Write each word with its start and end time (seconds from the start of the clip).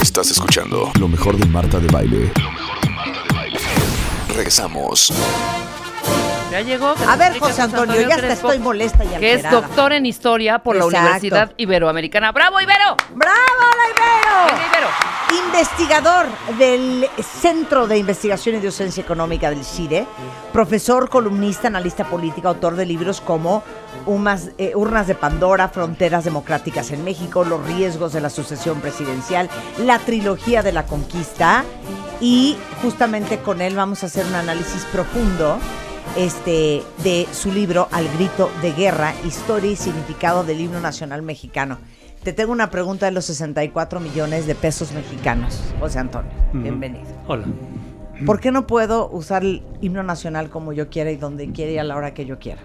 Estás 0.00 0.30
escuchando 0.30 0.92
lo 1.00 1.08
mejor 1.08 1.36
de 1.36 1.46
Marta 1.46 1.78
de 1.78 1.88
Baile. 1.88 2.32
Lo 2.36 2.50
mejor 2.50 2.80
de 2.80 2.90
Marta 2.90 3.22
de 3.22 3.34
Baile. 3.34 3.58
Regresamos. 4.28 5.12
Ya 6.50 6.60
llegó. 6.60 6.94
A 7.08 7.16
ver, 7.16 7.38
José 7.38 7.62
Antonio, 7.62 8.00
ya 8.02 8.14
hasta 8.14 8.32
estoy 8.34 8.58
molesta 8.58 9.04
y 9.04 9.08
Que 9.18 9.34
es 9.34 9.50
doctor 9.50 9.92
en 9.92 10.06
historia 10.06 10.58
por 10.60 10.76
la. 10.76 10.86
Universidad 10.86 11.52
Iberoamericana. 11.56 12.30
¡Bravo, 12.30 12.60
Ibero! 12.60 12.96
¡Bravo, 13.14 13.36
la 13.60 13.88
Ibero! 13.90 14.46
Venga, 14.46 14.66
Ibero. 14.68 14.88
Investigador 15.46 16.26
del 16.58 17.08
Centro 17.40 17.86
de 17.86 17.96
Investigación 17.98 18.56
y 18.56 18.58
Docencia 18.60 19.02
Económica 19.02 19.48
del 19.50 19.64
CIDE, 19.64 20.06
profesor, 20.52 21.08
columnista, 21.08 21.68
analista 21.68 22.04
político, 22.04 22.48
autor 22.48 22.76
de 22.76 22.84
libros 22.84 23.20
como 23.20 23.64
Umas- 24.06 24.50
eh, 24.58 24.72
Urnas 24.74 25.06
de 25.06 25.14
Pandora, 25.14 25.68
Fronteras 25.68 26.24
Democráticas 26.24 26.90
en 26.90 27.04
México, 27.04 27.44
Los 27.44 27.64
riesgos 27.66 28.12
de 28.12 28.20
la 28.20 28.30
sucesión 28.30 28.80
presidencial, 28.80 29.48
la 29.84 29.98
trilogía 29.98 30.62
de 30.62 30.72
la 30.72 30.84
conquista 30.86 31.64
y 32.20 32.56
justamente 32.82 33.38
con 33.38 33.60
él 33.60 33.74
vamos 33.76 34.02
a 34.02 34.06
hacer 34.06 34.26
un 34.26 34.34
análisis 34.34 34.84
profundo 34.92 35.58
este, 36.16 36.82
de 37.04 37.26
su 37.32 37.52
libro 37.52 37.88
Al 37.92 38.08
grito 38.16 38.50
de 38.60 38.72
guerra, 38.72 39.14
historia 39.24 39.70
y 39.70 39.76
significado 39.76 40.44
del 40.44 40.60
himno 40.60 40.80
nacional 40.80 41.22
mexicano. 41.22 41.78
Te 42.22 42.32
tengo 42.32 42.52
una 42.52 42.70
pregunta 42.70 43.06
de 43.06 43.12
los 43.12 43.24
64 43.24 43.98
millones 43.98 44.46
de 44.46 44.54
pesos 44.54 44.92
mexicanos, 44.92 45.58
José 45.80 45.98
Antonio. 45.98 46.30
Bienvenido. 46.52 47.04
Hola. 47.26 47.46
¿Por 48.26 48.38
qué 48.38 48.52
no 48.52 48.66
puedo 48.68 49.08
usar 49.10 49.42
el 49.42 49.64
himno 49.80 50.04
nacional 50.04 50.48
como 50.48 50.72
yo 50.72 50.88
quiera 50.88 51.10
y 51.10 51.16
donde 51.16 51.50
quiera 51.50 51.72
y 51.72 51.78
a 51.78 51.84
la 51.84 51.96
hora 51.96 52.14
que 52.14 52.24
yo 52.24 52.38
quiera? 52.38 52.60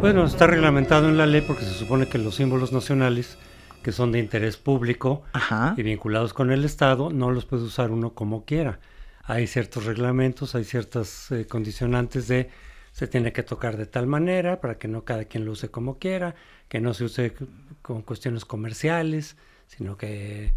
Bueno, 0.00 0.24
está 0.24 0.46
reglamentado 0.46 1.08
en 1.08 1.16
la 1.16 1.26
ley 1.26 1.40
porque 1.40 1.64
se 1.64 1.72
supone 1.72 2.06
que 2.06 2.18
los 2.18 2.36
símbolos 2.36 2.70
nacionales 2.72 3.38
que 3.82 3.92
son 3.92 4.12
de 4.12 4.18
interés 4.18 4.56
público 4.56 5.22
Ajá. 5.32 5.74
y 5.76 5.82
vinculados 5.82 6.34
con 6.34 6.52
el 6.52 6.64
Estado 6.64 7.10
no 7.10 7.30
los 7.30 7.46
puede 7.46 7.62
usar 7.62 7.90
uno 7.90 8.14
como 8.14 8.44
quiera. 8.44 8.78
Hay 9.24 9.46
ciertos 9.46 9.84
reglamentos, 9.84 10.54
hay 10.54 10.64
ciertas 10.64 11.30
eh, 11.32 11.46
condicionantes 11.46 12.28
de 12.28 12.50
se 12.92 13.06
tiene 13.06 13.32
que 13.32 13.42
tocar 13.42 13.76
de 13.76 13.86
tal 13.86 14.06
manera 14.06 14.60
para 14.60 14.78
que 14.78 14.86
no 14.86 15.04
cada 15.04 15.24
quien 15.24 15.44
lo 15.44 15.52
use 15.52 15.70
como 15.70 15.98
quiera, 15.98 16.34
que 16.68 16.80
no 16.80 16.94
se 16.94 17.04
use 17.04 17.34
con 17.82 18.02
cuestiones 18.02 18.44
comerciales, 18.44 19.36
sino 19.66 19.96
que 19.96 20.52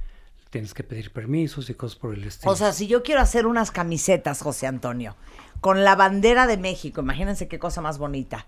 tienes 0.49 0.73
que 0.73 0.83
pedir 0.83 1.11
permisos 1.11 1.69
y 1.69 1.73
cosas 1.73 1.97
por 1.97 2.13
el 2.13 2.23
estilo. 2.23 2.51
O 2.51 2.55
sea, 2.55 2.73
si 2.73 2.87
yo 2.87 3.03
quiero 3.03 3.21
hacer 3.21 3.45
unas 3.45 3.71
camisetas, 3.71 4.41
José 4.41 4.67
Antonio, 4.67 5.15
con 5.61 5.83
la 5.83 5.95
bandera 5.95 6.47
de 6.47 6.57
México, 6.57 7.01
imagínense 7.01 7.47
qué 7.47 7.59
cosa 7.59 7.81
más 7.81 7.97
bonita, 7.97 8.47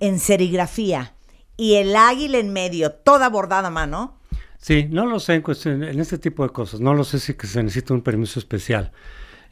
en 0.00 0.18
serigrafía 0.18 1.14
y 1.56 1.74
el 1.74 1.94
águila 1.94 2.38
en 2.38 2.52
medio, 2.52 2.90
toda 2.92 3.28
bordada 3.28 3.68
a 3.68 3.70
mano, 3.70 4.16
Sí, 4.62 4.86
no 4.90 5.06
lo 5.06 5.20
sé 5.20 5.36
en, 5.36 5.40
cuestión- 5.42 5.82
en 5.84 6.00
este 6.00 6.18
tipo 6.18 6.42
de 6.42 6.50
cosas. 6.50 6.80
No 6.80 6.92
lo 6.92 7.02
sé 7.02 7.18
si 7.18 7.32
que 7.32 7.46
se 7.46 7.62
necesita 7.62 7.94
un 7.94 8.02
permiso 8.02 8.38
especial. 8.38 8.92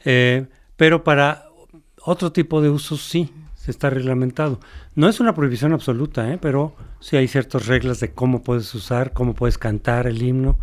Eh, 0.05 0.45
pero 0.75 1.03
para 1.03 1.45
otro 2.05 2.31
tipo 2.31 2.61
de 2.61 2.69
usos 2.69 3.01
sí, 3.01 3.33
se 3.55 3.71
está 3.71 3.89
reglamentado. 3.89 4.59
No 4.93 5.09
es 5.09 5.19
una 5.19 5.33
prohibición 5.33 5.73
absoluta, 5.73 6.31
¿eh? 6.31 6.37
pero 6.39 6.75
sí 6.99 7.17
hay 7.17 7.27
ciertas 7.27 7.65
reglas 7.65 7.99
de 8.01 8.11
cómo 8.11 8.43
puedes 8.43 8.71
usar, 8.75 9.11
cómo 9.11 9.33
puedes 9.33 9.57
cantar 9.57 10.05
el 10.05 10.21
himno 10.21 10.59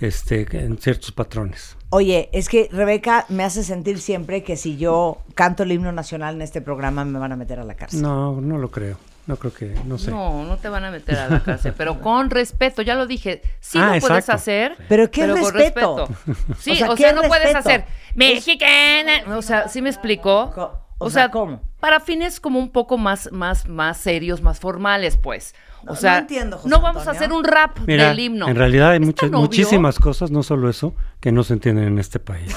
este, 0.00 0.46
en 0.64 0.78
ciertos 0.78 1.12
patrones. 1.12 1.76
Oye, 1.90 2.28
es 2.32 2.48
que 2.48 2.68
Rebeca 2.72 3.24
me 3.28 3.44
hace 3.44 3.62
sentir 3.62 4.00
siempre 4.00 4.42
que 4.42 4.56
si 4.56 4.76
yo 4.76 5.18
canto 5.36 5.62
el 5.62 5.70
himno 5.70 5.92
nacional 5.92 6.34
en 6.34 6.42
este 6.42 6.60
programa 6.60 7.04
me 7.04 7.20
van 7.20 7.30
a 7.30 7.36
meter 7.36 7.60
a 7.60 7.64
la 7.64 7.74
cárcel. 7.76 8.02
No, 8.02 8.40
no 8.40 8.58
lo 8.58 8.68
creo. 8.70 8.98
No 9.26 9.36
creo 9.36 9.52
que, 9.52 9.74
no 9.84 9.98
sé. 9.98 10.10
No, 10.10 10.44
no 10.44 10.56
te 10.56 10.68
van 10.68 10.84
a 10.84 10.90
meter 10.92 11.18
a 11.18 11.28
la 11.28 11.42
cárcel, 11.42 11.74
pero 11.76 12.00
con 12.00 12.30
respeto, 12.30 12.82
ya 12.82 12.94
lo 12.94 13.06
dije, 13.06 13.42
sí 13.60 13.76
Ah, 13.80 13.94
lo 13.96 14.00
puedes 14.00 14.28
hacer. 14.28 14.76
Pero 14.88 15.10
¿qué 15.10 15.26
con 15.26 15.52
respeto? 15.52 16.08
Sí, 16.60 16.70
O 16.70 16.74
o 16.74 16.76
sea, 16.76 16.96
sea, 16.96 16.96
¿qué 16.96 17.12
no 17.12 17.22
puedes 17.22 17.52
respeto? 17.52 17.58
hacer 17.68 17.84
mexicana, 18.14 19.36
o 19.36 19.42
sea, 19.42 19.68
¿sí 19.68 19.82
me 19.82 19.88
explicó? 19.90 20.85
O 20.98 21.06
O, 21.06 21.10
sea, 21.10 21.24
sea, 21.24 21.30
¿cómo? 21.30 21.60
Para 21.78 22.00
fines 22.00 22.40
como 22.40 22.58
un 22.58 22.70
poco 22.70 22.96
más, 22.96 23.30
más, 23.30 23.68
más 23.68 23.98
serios, 23.98 24.40
más 24.40 24.60
formales, 24.60 25.18
pues. 25.18 25.54
O 25.82 25.86
No- 25.86 25.92
no 25.92 25.96
sea, 25.96 26.18
entiendo, 26.18 26.56
José 26.56 26.68
no 26.70 26.80
vamos 26.80 27.02
Antonio. 27.06 27.10
a 27.20 27.24
hacer 27.24 27.32
un 27.36 27.44
rap 27.44 27.78
Mira, 27.86 28.08
del 28.08 28.18
himno. 28.18 28.48
en 28.48 28.56
realidad 28.56 28.90
hay 28.92 29.00
¿Es 29.00 29.06
muchas, 29.06 29.30
muchísimas 29.30 29.98
cosas, 29.98 30.30
no 30.30 30.42
solo 30.42 30.70
eso, 30.70 30.94
que 31.20 31.32
no 31.32 31.44
se 31.44 31.52
entienden 31.52 31.84
en 31.88 31.98
este 31.98 32.18
país. 32.18 32.50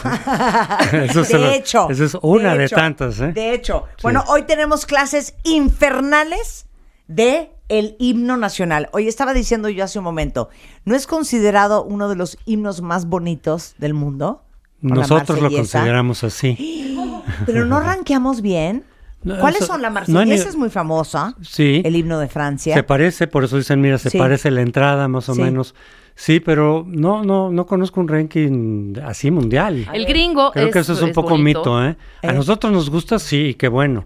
¿eh? 0.94 1.08
Eso 1.10 1.24
de 1.24 1.34
lo- 1.38 1.52
hecho. 1.52 1.90
Esa 1.90 2.06
es 2.06 2.18
una 2.22 2.56
de, 2.56 2.66
hecho, 2.66 2.76
tantas, 2.78 3.20
¿eh? 3.20 3.34
De 3.34 3.54
hecho. 3.54 3.86
Sí. 3.98 4.04
Bueno, 4.04 4.24
hoy 4.30 4.44
tenemos 4.44 4.86
clases 4.86 5.36
infernales 5.44 6.66
de 7.08 7.52
el 7.68 7.96
himno 8.00 8.38
nacional. 8.38 8.90
Hoy 8.94 9.08
estaba 9.08 9.34
diciendo 9.34 9.70
yo 9.70 9.84
hace 9.84 10.00
un 10.00 10.06
momento, 10.06 10.50
¿no 10.86 10.96
es 10.96 11.06
considerado 11.08 11.84
uno 11.84 12.08
de 12.10 12.16
los 12.16 12.38
himnos 12.46 12.82
más 12.82 13.06
bonitos 13.06 13.76
del 13.78 13.94
mundo? 13.94 14.44
Nosotros 14.82 15.42
lo 15.42 15.52
consideramos 15.52 16.24
así. 16.24 16.96
Pero 17.46 17.66
no 17.66 17.80
ranqueamos 17.80 18.42
bien. 18.42 18.84
No, 19.22 19.38
¿Cuáles 19.38 19.62
eso- 19.62 19.74
son? 19.74 19.82
La 19.82 19.90
marsellesa 19.90 20.26
ni- 20.46 20.50
es 20.50 20.56
muy 20.56 20.70
famosa. 20.70 21.36
Sí. 21.42 21.82
El 21.84 21.96
himno 21.96 22.20
de 22.20 22.30
Francia. 22.30 22.74
Se 22.74 22.84
parece, 22.84 23.28
por 23.28 23.44
eso 23.44 23.58
dicen, 23.58 23.82
mira, 23.82 23.98
se 23.98 24.10
Sí. 24.10 24.18
parece 24.18 24.50
la 24.52 24.62
entrada 24.62 25.08
más 25.10 25.28
o 25.28 25.36
Sí. 25.36 25.42
menos. 25.42 25.76
Sí, 26.16 26.40
pero 26.40 26.86
no, 26.88 27.24
no, 27.24 27.50
no 27.52 27.66
conozco 27.66 28.00
un 28.02 28.08
ranking 28.08 28.94
así 29.06 29.32
mundial. 29.32 29.88
El 29.94 30.06
gringo 30.06 30.52
Creo 30.52 30.68
es, 30.68 30.74
que 30.74 30.80
eso 30.80 30.94
es 30.94 31.02
un 31.02 31.12
poco 31.12 31.32
bonito. 31.32 31.60
mito, 31.60 31.86
¿eh? 31.86 31.98
A 32.24 32.28
Eh. 32.32 32.34
nosotros 32.34 32.72
nos 32.74 32.90
gusta, 32.90 33.20
sí, 33.20 33.48
y 33.50 33.54
qué 33.56 33.68
bueno. 33.68 34.06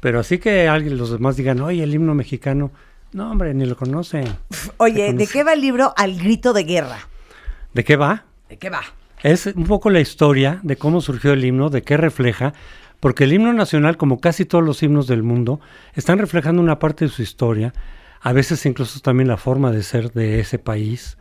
Pero 0.00 0.20
así 0.20 0.38
que 0.38 0.68
alguien, 0.68 0.96
los 0.98 1.10
demás 1.10 1.36
digan, 1.36 1.60
oye, 1.60 1.82
el 1.82 1.94
himno 1.94 2.14
mexicano, 2.14 2.70
no, 3.12 3.30
hombre, 3.30 3.54
ni 3.54 3.64
lo 3.66 3.76
conocen. 3.76 4.24
Oye, 4.78 5.12
¿de 5.14 5.26
qué 5.26 5.44
va 5.44 5.52
el 5.54 5.60
libro 5.62 5.92
Al 5.96 6.16
grito 6.18 6.52
de 6.52 6.64
guerra? 6.64 6.98
¿De 7.72 7.84
qué 7.84 7.96
va? 7.96 8.24
¿De 8.48 8.56
qué 8.58 8.68
va? 8.70 8.82
Es 9.26 9.46
un 9.46 9.64
poco 9.64 9.90
la 9.90 9.98
historia 9.98 10.60
de 10.62 10.76
cómo 10.76 11.00
surgió 11.00 11.32
el 11.32 11.44
himno, 11.44 11.68
de 11.68 11.82
qué 11.82 11.96
refleja, 11.96 12.54
porque 13.00 13.24
el 13.24 13.32
himno 13.32 13.52
nacional, 13.52 13.96
como 13.96 14.20
casi 14.20 14.44
todos 14.44 14.62
los 14.62 14.84
himnos 14.84 15.08
del 15.08 15.24
mundo, 15.24 15.58
están 15.94 16.20
reflejando 16.20 16.62
una 16.62 16.78
parte 16.78 17.06
de 17.06 17.10
su 17.10 17.22
historia, 17.22 17.74
a 18.20 18.32
veces 18.32 18.64
incluso 18.66 19.00
también 19.00 19.26
la 19.26 19.36
forma 19.36 19.72
de 19.72 19.82
ser 19.82 20.12
de 20.12 20.38
ese 20.38 20.60
país. 20.60 21.18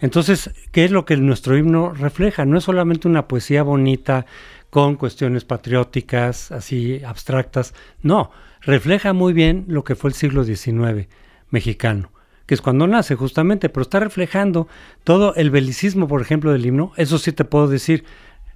Entonces, 0.00 0.50
¿qué 0.70 0.86
es 0.86 0.92
lo 0.92 1.04
que 1.04 1.14
nuestro 1.18 1.54
himno 1.54 1.92
refleja? 1.92 2.46
No 2.46 2.56
es 2.56 2.64
solamente 2.64 3.06
una 3.06 3.28
poesía 3.28 3.62
bonita 3.62 4.24
con 4.70 4.96
cuestiones 4.96 5.44
patrióticas, 5.44 6.52
así 6.52 7.04
abstractas, 7.04 7.74
no, 8.00 8.30
refleja 8.62 9.12
muy 9.12 9.34
bien 9.34 9.66
lo 9.68 9.84
que 9.84 9.94
fue 9.94 10.08
el 10.08 10.14
siglo 10.14 10.44
XIX 10.44 11.06
mexicano 11.50 12.12
que 12.52 12.56
es 12.56 12.60
cuando 12.60 12.86
nace 12.86 13.14
justamente, 13.14 13.70
pero 13.70 13.80
está 13.80 13.98
reflejando 13.98 14.68
todo 15.04 15.34
el 15.36 15.48
belicismo, 15.50 16.06
por 16.06 16.20
ejemplo, 16.20 16.52
del 16.52 16.66
himno. 16.66 16.92
Eso 16.98 17.16
sí 17.16 17.32
te 17.32 17.46
puedo 17.46 17.66
decir, 17.66 18.04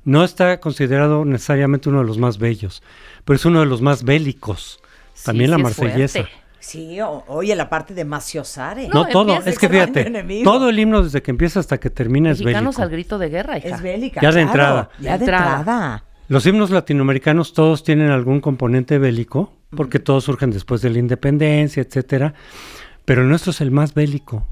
no 0.04 0.22
está 0.22 0.60
considerado 0.60 1.24
necesariamente 1.24 1.88
uno 1.88 2.00
de 2.00 2.04
los 2.04 2.18
más 2.18 2.36
bellos, 2.36 2.82
pero 3.24 3.36
es 3.36 3.46
uno 3.46 3.60
de 3.60 3.64
los 3.64 3.80
más 3.80 4.04
bélicos. 4.04 4.80
Sí, 5.14 5.24
También 5.24 5.50
la 5.50 5.56
sí 5.56 5.60
es 5.62 5.64
marsellesa. 5.64 6.18
fuerte. 6.24 6.36
Sí, 6.60 7.00
o- 7.00 7.24
oye, 7.28 7.56
la 7.56 7.70
parte 7.70 7.94
de 7.94 8.04
Maciosare. 8.04 8.88
No, 8.88 9.04
No, 9.04 9.08
todo, 9.08 9.34
es 9.46 9.58
que 9.58 9.66
fíjate, 9.70 10.12
todo 10.44 10.68
el 10.68 10.78
himno 10.78 11.02
desde 11.02 11.22
que 11.22 11.30
empieza 11.30 11.58
hasta 11.60 11.78
que 11.78 11.88
termina 11.88 12.32
es 12.32 12.40
Mexicanos 12.40 12.74
bélico. 12.76 12.82
al 12.82 12.90
grito 12.90 13.18
de 13.18 13.28
guerra, 13.30 13.56
hija. 13.56 13.68
Es 13.76 13.80
bélica. 13.80 14.20
Ya 14.20 14.28
de 14.28 14.42
claro, 14.42 14.46
entrada. 14.50 14.90
Ya 15.00 15.12
De 15.12 15.18
de 15.20 15.24
entrada. 15.24 15.58
entrada. 15.60 16.04
Los 16.28 16.44
himnos 16.44 16.68
latinoamericanos 16.70 17.54
todos 17.54 17.82
tienen 17.82 18.10
algún 18.10 18.42
componente 18.42 18.98
bélico, 18.98 19.54
porque 19.74 20.00
todos 20.00 20.24
surgen 20.24 20.50
después 20.50 20.82
de 20.82 20.90
la 20.90 20.98
independencia, 20.98 21.82
etcétera, 21.82 22.34
pero 23.06 23.22
el 23.22 23.28
nuestro 23.30 23.52
es 23.52 23.60
el 23.62 23.70
más 23.70 23.94
bélico. 23.94 24.46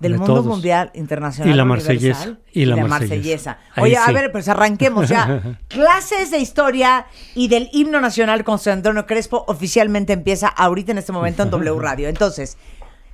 Del 0.00 0.12
de 0.12 0.18
mundo 0.18 0.34
todos. 0.34 0.46
mundial 0.46 0.90
internacional. 0.94 1.50
Y 1.54 1.56
la 1.56 1.64
marsellesa, 1.64 2.36
y 2.52 2.64
la 2.66 2.84
marsellesa. 2.84 3.58
Ahí 3.74 3.84
Oye, 3.84 3.96
a 3.96 4.10
ver, 4.10 4.32
pues 4.32 4.48
arranquemos 4.48 5.08
ya. 5.08 5.40
Clases 5.68 6.30
de 6.32 6.38
historia 6.40 7.06
y 7.34 7.48
del 7.48 7.70
himno 7.72 8.00
nacional 8.00 8.44
con 8.44 8.58
Antonio 8.66 9.06
Crespo 9.06 9.44
oficialmente 9.48 10.12
empieza 10.12 10.48
ahorita 10.48 10.92
en 10.92 10.98
este 10.98 11.12
momento 11.12 11.44
en 11.44 11.50
W 11.50 11.78
Radio. 11.80 12.08
Entonces, 12.08 12.58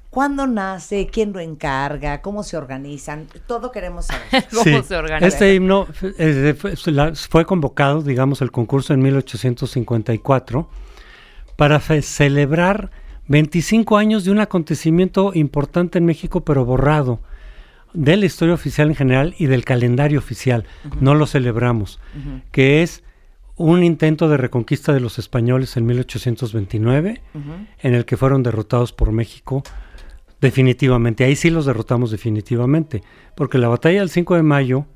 ¿cuándo 0.09 0.47
nace? 0.49 1.07
¿Quién 1.13 1.33
lo 1.35 1.39
encarga? 1.39 2.23
¿Cómo 2.23 2.43
se 2.43 2.57
organizan? 2.57 3.29
Todo 3.47 3.71
queremos 3.71 4.07
saber. 4.07 4.47
¿Cómo 4.51 4.63
Sí, 4.65 4.83
se 4.89 4.97
organiza? 4.97 5.27
Este 5.29 5.55
himno 5.55 5.87
eh, 6.19 6.55
fue, 6.59 6.75
la- 6.93 7.15
fue 7.15 7.45
convocado, 7.45 8.01
digamos, 8.03 8.41
el 8.41 8.51
concurso 8.51 8.95
en 8.95 9.03
1854 9.03 10.69
para 11.57 11.79
fe- 11.79 12.03
celebrar 12.03 12.91
25 13.31 13.97
años 13.97 14.25
de 14.25 14.33
un 14.33 14.41
acontecimiento 14.41 15.31
importante 15.35 15.99
en 15.99 16.05
México, 16.05 16.45
pero 16.45 16.65
borrado 16.65 17.21
de 17.95 18.17
la 18.17 18.27
historia 18.27 18.55
oficial 18.55 18.89
en 18.89 18.97
general 18.97 19.35
y 19.39 19.47
del 19.47 19.65
calendario 19.65 20.19
oficial. 20.19 20.65
No 21.01 21.15
lo 21.15 21.27
celebramos, 21.27 22.01
que 22.51 22.83
es 22.83 23.05
un 23.55 23.85
intento 23.85 24.29
de 24.29 24.37
reconquista 24.37 24.93
de 24.93 24.99
los 24.99 25.21
españoles 25.21 25.77
en 25.77 25.87
1829, 25.87 27.23
en 27.79 27.95
el 27.95 28.05
que 28.05 28.17
fueron 28.17 28.43
derrotados 28.43 28.93
por 28.93 29.13
México 29.13 29.63
definitivamente. 30.41 31.23
Ahí 31.23 31.37
sí 31.37 31.51
los 31.51 31.67
derrotamos 31.67 32.11
definitivamente, 32.11 33.05
porque 33.37 33.59
la 33.59 33.69
batalla 33.69 34.01
del 34.01 34.11
5 34.11 34.35
de 34.35 34.43
mayo 34.43 34.87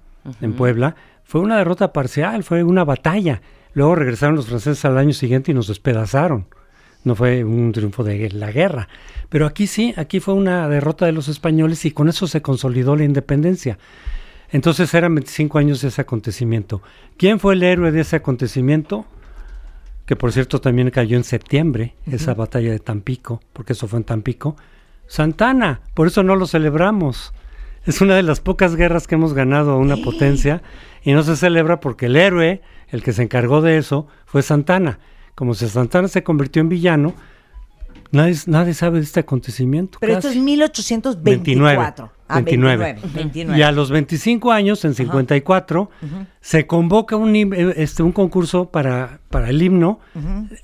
en 0.40 0.54
Puebla 0.54 0.96
fue 1.22 1.40
una 1.40 1.58
derrota 1.58 1.92
parcial, 1.92 2.42
fue 2.42 2.64
una 2.64 2.82
batalla. 2.82 3.42
Luego 3.74 3.94
regresaron 3.94 4.34
los 4.34 4.48
franceses 4.48 4.84
al 4.84 4.98
año 4.98 5.12
siguiente 5.12 5.52
y 5.52 5.54
nos 5.54 5.68
despedazaron. 5.68 6.48
No 7.04 7.14
fue 7.14 7.44
un 7.44 7.72
triunfo 7.72 8.02
de 8.02 8.30
la 8.30 8.50
guerra. 8.50 8.88
Pero 9.28 9.46
aquí 9.46 9.66
sí, 9.66 9.94
aquí 9.96 10.20
fue 10.20 10.34
una 10.34 10.68
derrota 10.68 11.06
de 11.06 11.12
los 11.12 11.28
españoles 11.28 11.84
y 11.84 11.90
con 11.90 12.08
eso 12.08 12.26
se 12.26 12.42
consolidó 12.42 12.96
la 12.96 13.04
independencia. 13.04 13.78
Entonces 14.50 14.92
eran 14.94 15.14
25 15.14 15.58
años 15.58 15.80
de 15.80 15.88
ese 15.88 16.00
acontecimiento. 16.00 16.82
¿Quién 17.16 17.40
fue 17.40 17.54
el 17.54 17.62
héroe 17.62 17.92
de 17.92 18.00
ese 18.00 18.16
acontecimiento? 18.16 19.04
Que 20.06 20.16
por 20.16 20.32
cierto 20.32 20.60
también 20.60 20.90
cayó 20.90 21.16
en 21.16 21.24
septiembre, 21.24 21.94
esa 22.06 22.34
batalla 22.34 22.70
de 22.70 22.78
Tampico, 22.78 23.40
porque 23.52 23.72
eso 23.72 23.88
fue 23.88 23.98
en 23.98 24.04
Tampico. 24.04 24.56
Santana, 25.06 25.80
por 25.94 26.06
eso 26.06 26.22
no 26.22 26.36
lo 26.36 26.46
celebramos. 26.46 27.32
Es 27.84 28.00
una 28.00 28.14
de 28.14 28.22
las 28.22 28.40
pocas 28.40 28.76
guerras 28.76 29.06
que 29.06 29.14
hemos 29.14 29.34
ganado 29.34 29.72
a 29.72 29.76
una 29.76 29.96
potencia 29.96 30.62
y 31.02 31.12
no 31.12 31.22
se 31.22 31.36
celebra 31.36 31.80
porque 31.80 32.06
el 32.06 32.16
héroe, 32.16 32.62
el 32.88 33.02
que 33.02 33.12
se 33.12 33.22
encargó 33.22 33.60
de 33.60 33.76
eso, 33.76 34.06
fue 34.24 34.42
Santana. 34.42 35.00
Como 35.34 35.54
si 35.54 35.68
Santana 35.68 36.08
se 36.08 36.22
convirtió 36.22 36.60
en 36.60 36.68
villano, 36.68 37.14
nadie, 38.12 38.36
nadie 38.46 38.74
sabe 38.74 38.98
de 38.98 39.04
este 39.04 39.20
acontecimiento. 39.20 39.98
Pero 40.00 40.14
esto 40.14 40.28
es 40.28 40.34
casi. 40.34 40.44
1824. 40.44 42.12
Ah, 42.26 42.36
29. 42.36 42.96
29. 43.14 43.58
Y 43.58 43.62
a 43.62 43.72
los 43.72 43.90
25 43.90 44.50
años, 44.50 44.84
en 44.84 44.94
54, 44.94 45.90
se 46.40 46.66
convoca 46.66 47.16
un, 47.16 47.36
eh, 47.36 47.74
este, 47.76 48.02
un 48.02 48.12
concurso 48.12 48.70
para, 48.70 49.20
para 49.28 49.50
el 49.50 49.60
himno 49.60 50.00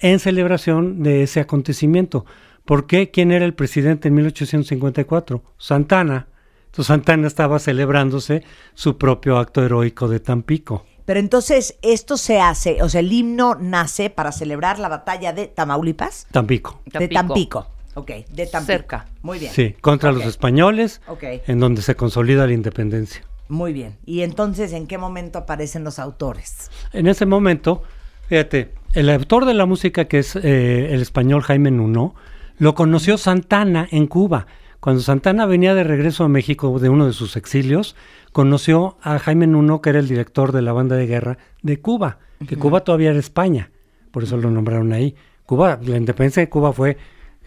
en 0.00 0.18
celebración 0.18 1.02
de 1.02 1.24
ese 1.24 1.40
acontecimiento. 1.40 2.24
¿Por 2.64 2.86
qué? 2.86 3.10
¿Quién 3.10 3.32
era 3.32 3.44
el 3.44 3.54
presidente 3.54 4.08
en 4.08 4.14
1854? 4.14 5.42
Santana. 5.58 6.28
Entonces 6.66 6.86
Santana 6.86 7.26
estaba 7.26 7.58
celebrándose 7.58 8.44
su 8.74 8.96
propio 8.96 9.38
acto 9.38 9.64
heroico 9.64 10.08
de 10.08 10.20
Tampico. 10.20 10.86
Pero 11.10 11.18
entonces 11.18 11.76
esto 11.82 12.16
se 12.16 12.40
hace, 12.40 12.84
o 12.84 12.88
sea, 12.88 13.00
el 13.00 13.12
himno 13.12 13.56
nace 13.56 14.10
para 14.10 14.30
celebrar 14.30 14.78
la 14.78 14.88
batalla 14.88 15.32
de 15.32 15.48
Tamaulipas. 15.48 16.28
Tampico. 16.30 16.82
De 16.86 17.08
Tampico. 17.08 17.66
Ok, 17.94 18.12
de 18.30 18.46
Tampico. 18.46 18.72
Cerca. 18.72 19.06
Muy 19.20 19.40
bien. 19.40 19.52
Sí, 19.52 19.74
contra 19.80 20.12
los 20.12 20.24
españoles, 20.24 21.00
Ok. 21.08 21.24
en 21.48 21.58
donde 21.58 21.82
se 21.82 21.96
consolida 21.96 22.46
la 22.46 22.52
independencia. 22.52 23.24
Muy 23.48 23.72
bien. 23.72 23.96
Y 24.06 24.20
entonces, 24.20 24.72
¿en 24.72 24.86
qué 24.86 24.98
momento 24.98 25.40
aparecen 25.40 25.82
los 25.82 25.98
autores? 25.98 26.70
En 26.92 27.08
ese 27.08 27.26
momento, 27.26 27.82
fíjate, 28.28 28.72
el 28.92 29.10
autor 29.10 29.46
de 29.46 29.54
la 29.54 29.66
música, 29.66 30.04
que 30.04 30.20
es 30.20 30.36
eh, 30.36 30.94
el 30.94 31.02
español 31.02 31.42
Jaime 31.42 31.72
Nuno, 31.72 32.14
lo 32.58 32.76
conoció 32.76 33.18
Santana 33.18 33.88
en 33.90 34.06
Cuba. 34.06 34.46
Cuando 34.78 35.02
Santana 35.02 35.44
venía 35.44 35.74
de 35.74 35.82
regreso 35.82 36.22
a 36.22 36.28
México 36.28 36.78
de 36.78 36.88
uno 36.88 37.06
de 37.06 37.14
sus 37.14 37.36
exilios, 37.36 37.96
conoció 38.32 38.96
a 39.02 39.18
Jaime 39.18 39.46
Nuno, 39.46 39.80
que 39.80 39.90
era 39.90 39.98
el 39.98 40.08
director 40.08 40.52
de 40.52 40.62
la 40.62 40.72
banda 40.72 40.96
de 40.96 41.06
guerra 41.06 41.38
de 41.62 41.80
Cuba, 41.80 42.18
que 42.48 42.56
Cuba 42.56 42.80
todavía 42.80 43.10
era 43.10 43.18
España, 43.18 43.70
por 44.10 44.24
eso 44.24 44.36
lo 44.36 44.50
nombraron 44.50 44.92
ahí. 44.92 45.14
Cuba, 45.46 45.78
la 45.82 45.96
independencia 45.96 46.40
de 46.40 46.48
Cuba 46.48 46.72
fue 46.72 46.96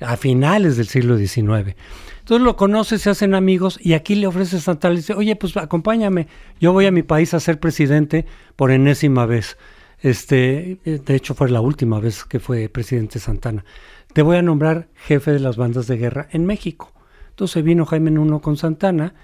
a 0.01 0.17
finales 0.17 0.77
del 0.77 0.87
siglo 0.87 1.17
XIX. 1.17 1.75
Entonces 2.19 2.43
lo 2.43 2.55
conoce, 2.55 2.97
se 2.97 3.09
hacen 3.09 3.33
amigos 3.33 3.79
y 3.81 3.93
aquí 3.93 4.15
le 4.15 4.27
ofrece 4.27 4.59
Santana, 4.59 4.93
le 4.93 4.99
dice, 4.99 5.13
oye, 5.13 5.35
pues 5.35 5.55
acompáñame, 5.57 6.27
yo 6.59 6.73
voy 6.73 6.85
a 6.85 6.91
mi 6.91 7.03
país 7.03 7.33
a 7.33 7.39
ser 7.39 7.59
presidente 7.59 8.25
por 8.55 8.71
enésima 8.71 9.25
vez. 9.25 9.57
Este, 9.99 10.79
de 10.83 11.15
hecho 11.15 11.33
fue 11.33 11.49
la 11.49 11.61
última 11.61 11.99
vez 11.99 12.25
que 12.25 12.39
fue 12.39 12.67
presidente 12.69 13.19
Santana. 13.19 13.63
Te 14.13 14.21
voy 14.21 14.37
a 14.37 14.41
nombrar 14.41 14.89
jefe 14.95 15.31
de 15.31 15.39
las 15.39 15.57
bandas 15.57 15.87
de 15.87 15.97
guerra 15.97 16.27
en 16.31 16.45
México. 16.45 16.91
Entonces 17.29 17.63
vino 17.63 17.85
Jaime 17.85 18.11
Nuno 18.11 18.41
con 18.41 18.57
Santana 18.57 19.15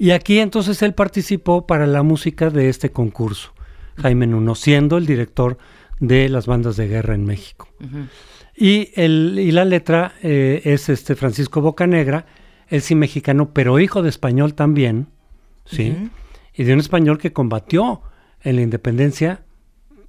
y 0.00 0.12
aquí 0.12 0.38
entonces 0.38 0.80
él 0.80 0.94
participó 0.94 1.66
para 1.66 1.86
la 1.86 2.02
música 2.02 2.48
de 2.48 2.70
este 2.70 2.90
concurso. 2.90 3.52
Jaime 3.98 4.26
Nuno, 4.26 4.54
siendo 4.54 4.96
el 4.96 5.04
director 5.04 5.58
de 5.98 6.30
las 6.30 6.46
bandas 6.46 6.78
de 6.78 6.88
guerra 6.88 7.14
en 7.14 7.26
México. 7.26 7.68
Y, 8.56 8.92
el, 8.94 9.36
y 9.38 9.50
la 9.52 9.66
letra 9.66 10.14
eh, 10.22 10.62
es 10.64 10.88
este 10.88 11.16
Francisco 11.16 11.60
Bocanegra, 11.60 12.24
él 12.68 12.80
sí 12.80 12.94
mexicano, 12.94 13.52
pero 13.52 13.78
hijo 13.78 14.02
de 14.02 14.08
español 14.08 14.54
también, 14.54 15.08
¿sí? 15.66 15.94
Y 16.54 16.64
de 16.64 16.72
un 16.72 16.80
español 16.80 17.18
que 17.18 17.34
combatió 17.34 18.00
en 18.40 18.56
la 18.56 18.62
independencia 18.62 19.42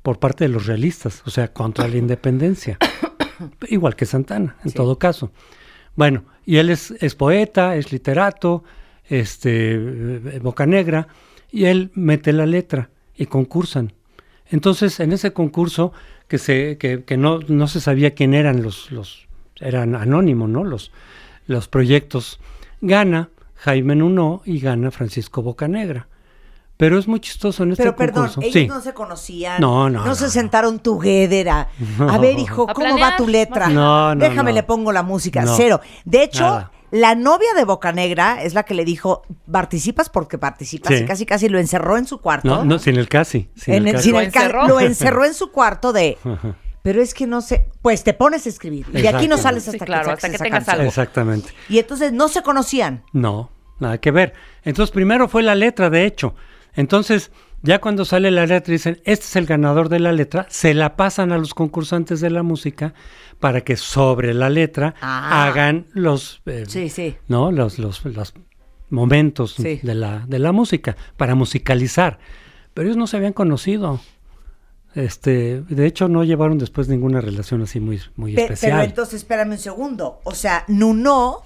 por 0.04 0.20
parte 0.20 0.46
de 0.46 0.52
los 0.52 0.68
realistas, 0.68 1.22
o 1.26 1.30
sea, 1.32 1.52
contra 1.52 1.90
la 1.90 1.98
independencia. 1.98 2.78
Igual 3.68 3.98
que 3.98 4.06
Santana, 4.06 4.56
en 4.64 4.72
todo 4.72 4.98
caso. 4.98 5.34
Bueno, 5.98 6.24
y 6.46 6.58
él 6.58 6.70
es, 6.70 6.92
es 7.02 7.14
poeta, 7.14 7.76
es 7.76 7.92
literato, 7.92 8.64
este, 9.12 9.74
eh, 9.76 10.40
Bocanegra, 10.42 11.08
y 11.52 11.66
él 11.66 11.92
mete 11.96 12.32
la 12.34 12.46
letra 12.46 12.90
y 13.16 13.26
concursan. 13.26 13.94
Entonces, 14.50 15.00
en 15.00 15.12
ese 15.12 15.34
concurso, 15.34 15.92
que, 16.28 16.38
se, 16.38 16.78
que, 16.78 17.04
que 17.04 17.18
no, 17.18 17.40
no 17.48 17.68
se 17.68 17.82
sabía 17.82 18.16
quién 18.16 18.34
eran 18.34 18.64
los, 18.64 18.90
los 18.92 19.28
eran 19.60 19.96
anónimos, 19.96 20.50
¿no? 20.50 20.64
Los, 20.64 20.92
los 21.46 21.68
proyectos, 21.68 22.40
gana 22.80 23.30
Jaime 23.56 23.96
Nuno 23.96 24.42
y 24.46 24.60
gana 24.60 24.92
Francisco 24.92 25.42
Bocanegra. 25.42 26.08
Pero 26.78 26.98
es 26.98 27.08
muy 27.08 27.20
chistoso 27.20 27.62
en 27.64 27.74
este 27.74 27.84
Pero 27.84 27.96
perdón, 27.96 28.28
concurso. 28.30 28.42
ellos 28.42 28.54
Sí. 28.54 28.68
no 28.68 28.82
se 28.82 28.94
conocían. 28.94 29.62
No, 29.62 29.88
no, 29.90 30.04
No 30.04 30.16
se 30.16 30.24
no. 30.24 30.30
sentaron 30.32 30.80
together 30.80 31.50
a, 31.50 31.70
a 32.10 32.18
ver, 32.18 32.40
hijo, 32.40 32.66
¿cómo 32.66 32.98
va 32.98 33.16
tu 33.18 33.28
letra? 33.28 33.70
No, 33.70 34.16
no, 34.16 34.22
Déjame 34.22 34.52
no. 34.52 34.56
le 34.56 34.64
pongo 34.64 34.92
la 34.92 35.04
música. 35.04 35.44
No. 35.44 35.56
Cero. 35.56 35.80
De 36.06 36.24
hecho, 36.24 36.44
Nada. 36.44 36.72
La 36.92 37.16
novia 37.16 37.54
de 37.56 37.64
Bocanegra 37.66 38.44
es 38.44 38.54
la 38.54 38.64
que 38.64 38.74
le 38.74 38.86
dijo, 38.86 39.24
participas 39.52 40.10
porque 40.10 40.38
participas. 40.38 40.94
Sí. 40.96 41.04
Y 41.04 41.06
casi 41.06 41.26
casi 41.26 41.50
lo 41.50 41.58
encerró 41.60 41.98
en 41.98 42.06
su 42.06 42.20
cuarto. 42.20 42.48
No, 42.48 42.66
no, 42.66 42.80
sin 42.80 42.98
el 42.98 43.08
casi. 43.10 43.50
Sin 43.56 43.74
En 43.74 43.84
el 43.84 43.88
el- 43.90 43.94
casi. 43.96 44.04
sin 44.06 44.14
¿Lo 44.14 44.20
el 44.22 44.32
ca- 44.32 44.40
encerró? 44.44 44.68
lo 44.68 44.80
encerró 44.80 45.26
en 45.26 45.34
su 45.34 45.52
cuarto 45.52 45.94
de. 45.94 46.18
Pero 46.84 47.02
es 47.02 47.14
que 47.14 47.28
no 47.28 47.42
sé. 47.42 47.68
Pues 47.82 48.04
te 48.04 48.14
pones 48.14 48.46
a 48.46 48.50
escribir. 48.50 48.86
Y 48.94 49.02
de 49.02 49.10
aquí 49.10 49.28
no 49.28 49.38
sales 49.38 49.64
Sí, 49.64 49.70
hasta 49.72 49.86
claro, 49.86 50.06
que 50.08 50.12
hasta 50.14 50.28
tengas 50.30 50.50
canción. 50.50 50.76
algo. 50.78 50.88
Exactamente. 50.90 51.50
Y 51.70 51.78
entonces 51.80 52.12
no 52.12 52.28
se 52.28 52.42
conocían. 52.42 53.04
No, 53.14 53.52
nada 53.80 54.00
que 54.00 54.12
ver. 54.12 54.34
Entonces, 54.64 54.92
primero 54.92 55.28
fue 55.28 55.44
la 55.44 55.54
letra, 55.56 55.90
de 55.90 56.06
hecho. 56.06 56.34
Entonces, 56.74 57.32
ya 57.64 57.80
cuando 57.80 58.06
sale 58.06 58.32
la 58.32 58.46
letra 58.46 58.74
y 58.74 58.78
dicen, 58.78 59.02
este 59.06 59.26
es 59.26 59.36
el 59.36 59.46
ganador 59.46 59.90
de 59.90 60.00
la 60.00 60.12
letra, 60.12 60.46
se 60.50 60.74
la 60.74 60.96
pasan 60.96 61.32
a 61.32 61.38
los 61.38 61.54
concursantes 61.54 62.20
de 62.22 62.30
la 62.30 62.44
música 62.44 62.94
para 63.40 63.62
que 63.62 63.76
sobre 63.78 64.34
la 64.34 64.50
letra 64.50 64.96
Ah. 65.02 65.46
hagan 65.48 65.88
los, 65.94 66.42
eh, 66.46 66.66
Sí, 66.68 66.90
sí. 66.90 67.16
¿no? 67.28 67.52
los, 67.52 67.80
los, 67.80 68.04
los 68.06 68.34
momentos 68.90 69.54
Sí. 69.56 69.80
de, 69.84 69.96
la, 69.96 70.26
de 70.28 70.40
la 70.40 70.52
música, 70.52 70.96
para 71.18 71.36
musicalizar. 71.36 72.20
Pero 72.74 72.88
ellos 72.88 72.98
no 72.98 73.08
se 73.08 73.18
habían 73.18 73.34
conocido. 73.34 74.00
Este, 74.94 75.62
de 75.62 75.86
hecho, 75.86 76.10
no 76.10 76.24
llevaron 76.26 76.58
después 76.58 76.90
ninguna 76.90 77.22
relación 77.22 77.62
así 77.62 77.80
muy, 77.80 78.02
muy 78.18 78.34
Pe- 78.36 78.44
especial. 78.44 78.72
Pero 78.74 78.84
entonces, 78.84 79.16
espérame 79.22 79.52
un 79.52 79.58
segundo. 79.58 80.20
O 80.24 80.36
sea, 80.36 80.66
Nuno 80.68 81.38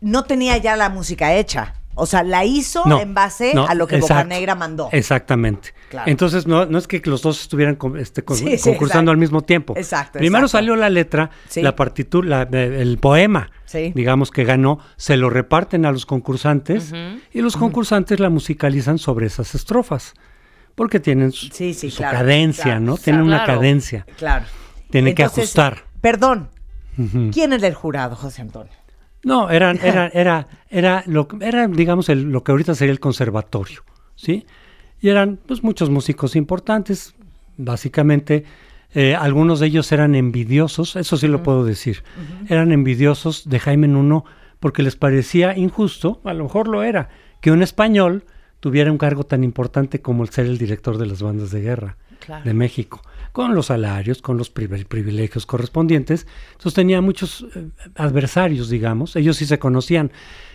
no 0.00 0.24
tenía 0.24 0.56
ya 0.58 0.76
la 0.76 0.88
música 0.88 1.34
hecha. 1.36 1.74
O 1.96 2.06
sea, 2.06 2.22
la 2.24 2.44
hizo 2.44 2.82
No, 2.86 3.00
en 3.00 3.14
base 3.14 3.52
no, 3.54 3.66
a 3.68 3.74
lo 3.74 3.86
que 3.86 3.96
exacto, 3.96 4.14
Bocanegra 4.24 4.54
mandó. 4.56 4.88
Exactamente. 4.90 5.70
Claro. 5.90 6.10
Entonces, 6.10 6.46
no, 6.46 6.66
no 6.66 6.78
es 6.78 6.88
que 6.88 7.00
los 7.04 7.22
dos 7.22 7.40
estuvieran 7.42 7.76
con- 7.76 7.96
este, 7.98 8.24
con- 8.24 8.36
Sí, 8.36 8.58
sí, 8.58 8.70
concursando 8.70 9.10
exacto. 9.10 9.10
al 9.12 9.16
mismo 9.18 9.40
tiempo. 9.42 9.74
Exacto, 9.76 10.18
Primero 10.18 10.46
exacto. 10.46 10.58
salió 10.58 10.76
la 10.76 10.90
letra, 10.90 11.30
Sí. 11.48 11.62
la 11.62 11.76
partitura, 11.76 12.48
la- 12.50 12.60
el 12.62 12.98
poema, 12.98 13.50
digamos 13.94 14.30
que 14.30 14.44
ganó, 14.44 14.78
se 14.96 15.16
lo 15.16 15.30
reparten 15.30 15.84
a 15.86 15.92
los 15.92 16.04
concursantes 16.06 16.92
y 17.32 17.40
los 17.42 17.56
concursantes 17.56 18.18
la 18.20 18.28
musicalizan 18.30 18.98
sobre 18.98 19.26
esas 19.26 19.54
estrofas. 19.54 20.14
Porque 20.74 20.98
tienen 20.98 21.30
su, 21.30 21.48
claro, 21.96 22.18
cadencia, 22.18 22.64
claro, 22.64 22.80
¿no? 22.80 22.96
Tienen 22.98 23.22
una 23.22 23.44
cadencia. 23.44 24.04
Claro. 24.18 24.44
Tienen 24.90 25.14
que 25.14 25.22
ajustar. 25.22 25.84
Perdón. 26.00 26.50
¿Quién 27.32 27.52
es 27.52 27.62
el 27.62 27.74
jurado, 27.74 28.16
José 28.16 28.42
Antonio? 28.42 28.72
No, 29.24 29.50
eran, 29.50 29.78
era, 29.82 30.08
era, 30.08 30.46
era, 30.70 31.02
lo, 31.06 31.26
era 31.40 31.66
digamos, 31.66 32.08
el- 32.08 32.24
lo 32.30 32.44
que 32.44 32.52
ahorita 32.52 32.74
sería 32.74 32.92
el 32.92 33.00
conservatorio, 33.00 33.82
¿sí? 34.14 34.46
Y 35.00 35.08
eran, 35.08 35.38
pues, 35.46 35.62
muchos 35.62 35.90
músicos 35.90 36.36
importantes, 36.36 37.14
básicamente, 37.56 38.44
eh, 38.94 39.14
algunos 39.14 39.60
de 39.60 39.66
ellos 39.66 39.90
eran 39.92 40.14
envidiosos, 40.14 40.96
eso 40.96 41.16
sí 41.16 41.26
lo 41.26 41.42
puedo 41.42 41.64
decir, 41.64 42.04
eran 42.48 42.70
envidiosos 42.72 43.48
de 43.48 43.58
Jaime 43.58 43.88
Nuno 43.88 44.24
porque 44.60 44.82
les 44.82 44.96
parecía 44.96 45.56
injusto, 45.58 46.20
a 46.24 46.32
lo 46.32 46.44
mejor 46.44 46.68
lo 46.68 46.82
era, 46.82 47.08
que 47.40 47.50
un 47.50 47.62
español 47.62 48.24
tuviera 48.60 48.90
un 48.92 48.98
cargo 48.98 49.24
tan 49.24 49.42
importante 49.44 50.00
como 50.00 50.22
el 50.22 50.30
ser 50.30 50.46
el 50.46 50.58
director 50.58 50.96
de 50.96 51.06
las 51.06 51.22
bandas 51.22 51.50
de 51.50 51.60
guerra 51.60 51.96
Claro. 52.20 52.44
de 52.44 52.54
México, 52.54 53.02
con 53.32 53.54
los 53.54 53.66
salarios, 53.66 54.22
con 54.22 54.36
los 54.38 54.52
privi- 54.54 54.86
privilegios 54.86 55.46
correspondientes. 55.46 56.26
Entonces 56.52 56.74
tenía 56.74 57.00
muchos 57.00 57.46
eh, 57.54 57.68
adversarios, 57.96 58.68
digamos, 58.70 59.16
ellos 59.16 59.36
sí 59.36 59.46
se 59.46 59.58
conocían. 59.58 60.10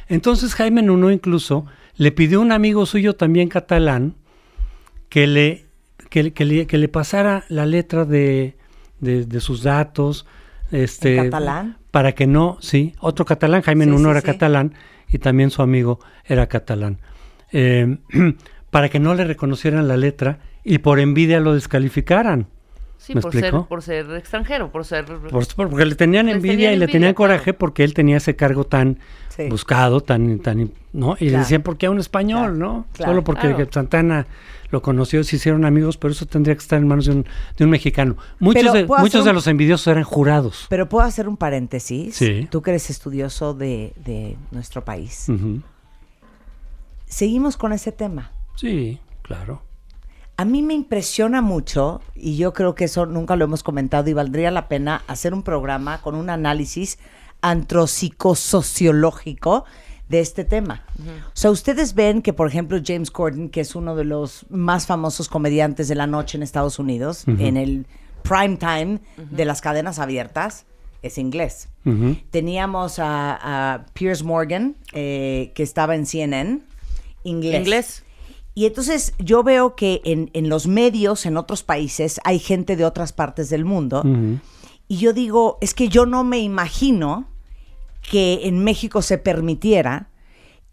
Entonces 0.08 0.56
Jaime 0.56 0.82
Nuno 0.82 1.12
incluso 1.12 1.66
le 1.96 2.12
pidió 2.12 2.40
a 2.40 2.42
un 2.42 2.52
amigo 2.52 2.86
suyo 2.86 3.16
también 3.16 3.50
catalán 3.50 4.16
que 5.10 5.28
le, 5.28 5.66
que, 6.10 6.24
le- 6.24 6.34
que 6.34 6.46
le, 6.46 6.68
que 6.68 6.78
le 6.78 6.88
pasara 6.88 7.44
la 7.50 7.66
letra 7.66 8.06
de, 8.06 8.58
de- 9.00 9.26
de 9.26 9.40
sus 9.40 9.64
datos. 9.64 10.26
Este, 10.72 11.18
¿En 11.18 11.26
catalán? 11.26 11.78
Para 11.92 12.14
que 12.14 12.28
no, 12.28 12.58
sí, 12.62 12.94
otro 13.00 13.26
catalán, 13.26 13.62
Jaime 13.64 13.86
Sí, 13.86 13.90
Nuno 13.92 14.06
sí, 14.10 14.12
era 14.12 14.22
sí. 14.22 14.26
catalán 14.28 14.74
y 15.08 15.18
también 15.18 15.50
su 15.50 15.62
amigo 15.64 16.00
era 16.26 16.48
catalán. 16.48 17.00
Eh, 17.52 17.98
para 18.70 18.90
que 18.90 19.00
no 19.00 19.16
le 19.16 19.24
reconocieran 19.26 19.88
la 19.88 19.98
letra 19.98 20.40
y 20.64 20.78
por 20.80 21.00
envidia 21.00 21.40
lo 21.40 21.54
descalificaran. 21.54 22.48
Sí, 22.98 23.16
¿Me 23.16 23.22
por 23.22 23.32
ser, 23.32 23.46
explico? 23.46 23.68
por 23.68 23.82
ser 23.82 24.12
extranjero, 24.12 24.72
por 24.74 24.84
ser... 24.84 25.06
Por- 25.06 25.48
porque 25.56 25.86
le 25.86 25.96
tenían 25.96 26.28
envidia 26.28 26.56
tenían 26.56 26.74
y 26.74 26.78
le 26.78 26.86
tenían 26.88 27.14
claro. 27.14 27.32
coraje 27.34 27.54
porque 27.54 27.86
él 27.86 27.94
tenía 27.94 28.18
ese 28.18 28.36
cargo 28.36 28.66
tan 28.66 29.00
Sí. 29.30 29.48
buscado, 29.48 30.02
tan, 30.02 30.40
tan, 30.40 30.72
¿no? 30.92 31.16
Y 31.18 31.30
le 31.30 31.38
decían, 31.38 31.62
¿por 31.62 31.78
qué 31.78 31.86
a 31.86 31.92
un 31.92 32.00
español, 32.00 32.42
Claro, 32.42 32.56
no? 32.58 32.86
claro. 32.92 33.12
Solo 33.14 33.24
porque 33.24 33.48
Claro. 33.56 33.70
Santana 33.72 34.28
lo 34.70 34.82
conoció, 34.82 35.24
se 35.24 35.38
hicieron 35.38 35.64
amigos, 35.64 35.96
pero 35.96 36.12
eso 36.12 36.26
tendría 36.26 36.56
que 36.56 36.60
estar 36.62 36.78
en 36.78 36.88
manos 36.90 37.06
de 37.06 37.14
un, 37.14 37.26
de 37.58 37.64
un 37.64 37.70
mexicano. 37.72 38.18
Muchos, 38.40 38.74
de, 38.74 38.84
¿puedo 38.86 39.02
muchos 39.02 39.24
de 39.24 39.32
los 39.32 39.48
envidiosos 39.48 39.88
eran 39.88 40.04
jurados. 40.04 40.66
Pero 40.70 40.90
puedo 40.90 41.08
hacer 41.08 41.30
un 41.30 41.38
paréntesis. 41.38 42.16
Sí. 42.18 42.50
Tú 42.52 42.62
que 42.62 42.72
eres 42.72 42.90
estudioso 42.90 43.54
de, 43.54 43.94
de 44.04 44.36
nuestro 44.52 44.84
país. 44.84 45.28
Seguimos 47.06 47.56
con 47.58 47.72
ese 47.72 47.94
tema. 47.94 48.32
Sí, 48.56 49.00
claro. 49.22 49.62
A 50.40 50.46
mí 50.46 50.62
me 50.62 50.74
impresiona 50.74 51.42
mucho, 51.42 52.00
y 52.16 52.38
yo 52.38 52.54
creo 52.54 52.74
que 52.74 52.86
eso 52.86 53.06
nunca 53.06 53.36
lo 53.36 53.44
hemos 53.44 53.62
comentado, 53.62 54.10
y 54.10 54.14
valdría 54.14 54.52
la 54.52 54.70
pena 54.70 55.04
hacer 55.08 55.34
un 55.34 55.44
programa 55.44 56.02
con 56.02 56.16
un 56.16 56.30
análisis 56.30 56.98
antropsicosociológico 57.42 59.66
de 60.08 60.22
este 60.22 60.46
tema. 60.46 60.86
O 61.28 61.32
sea, 61.34 61.52
ustedes 61.52 61.94
ven 61.94 62.22
que, 62.22 62.32
por 62.32 62.48
ejemplo, 62.48 62.80
James 62.82 63.12
Corden, 63.12 63.50
que 63.50 63.60
es 63.60 63.76
uno 63.76 63.98
de 63.98 64.06
los 64.06 64.46
más 64.50 64.88
famosos 64.88 65.28
comediantes 65.28 65.90
de 65.90 65.96
la 65.96 66.08
noche 66.08 66.38
en 66.38 66.44
Estados 66.44 66.80
Unidos, 66.80 67.26
en 67.28 67.58
el 67.58 67.86
prime 68.24 68.56
time 68.56 69.00
de 69.18 69.44
las 69.44 69.60
cadenas 69.60 70.00
abiertas, 70.00 70.66
es 71.02 71.18
inglés. 71.18 71.68
Teníamos 72.32 73.00
a, 73.00 73.74
a 73.74 73.86
Piers 73.92 74.24
Morgan, 74.24 74.78
eh, 74.94 75.52
que 75.54 75.64
estaba 75.64 75.96
en 75.96 76.06
CNN, 76.06 76.62
inglés. 77.26 77.60
Inglés. 77.60 78.06
Y 78.60 78.66
entonces 78.66 79.14
yo 79.20 79.42
veo 79.42 79.74
que 79.78 80.02
en, 80.04 80.32
en 80.34 80.50
los 80.50 80.68
medios, 80.68 81.26
en 81.26 81.38
otros 81.38 81.64
países, 81.64 82.20
hay 82.26 82.40
gente 82.40 82.76
de 82.76 82.84
otras 82.84 83.14
partes 83.14 83.50
del 83.50 83.64
mundo. 83.64 84.04
Y 84.90 84.98
yo 84.98 85.14
digo, 85.14 85.58
es 85.62 85.74
que 85.74 85.88
yo 85.88 86.06
no 86.06 86.26
me 86.26 86.40
imagino 86.40 87.30
que 88.02 88.42
en 88.50 88.62
México 88.62 89.02
se 89.02 89.18
permitiera 89.18 90.10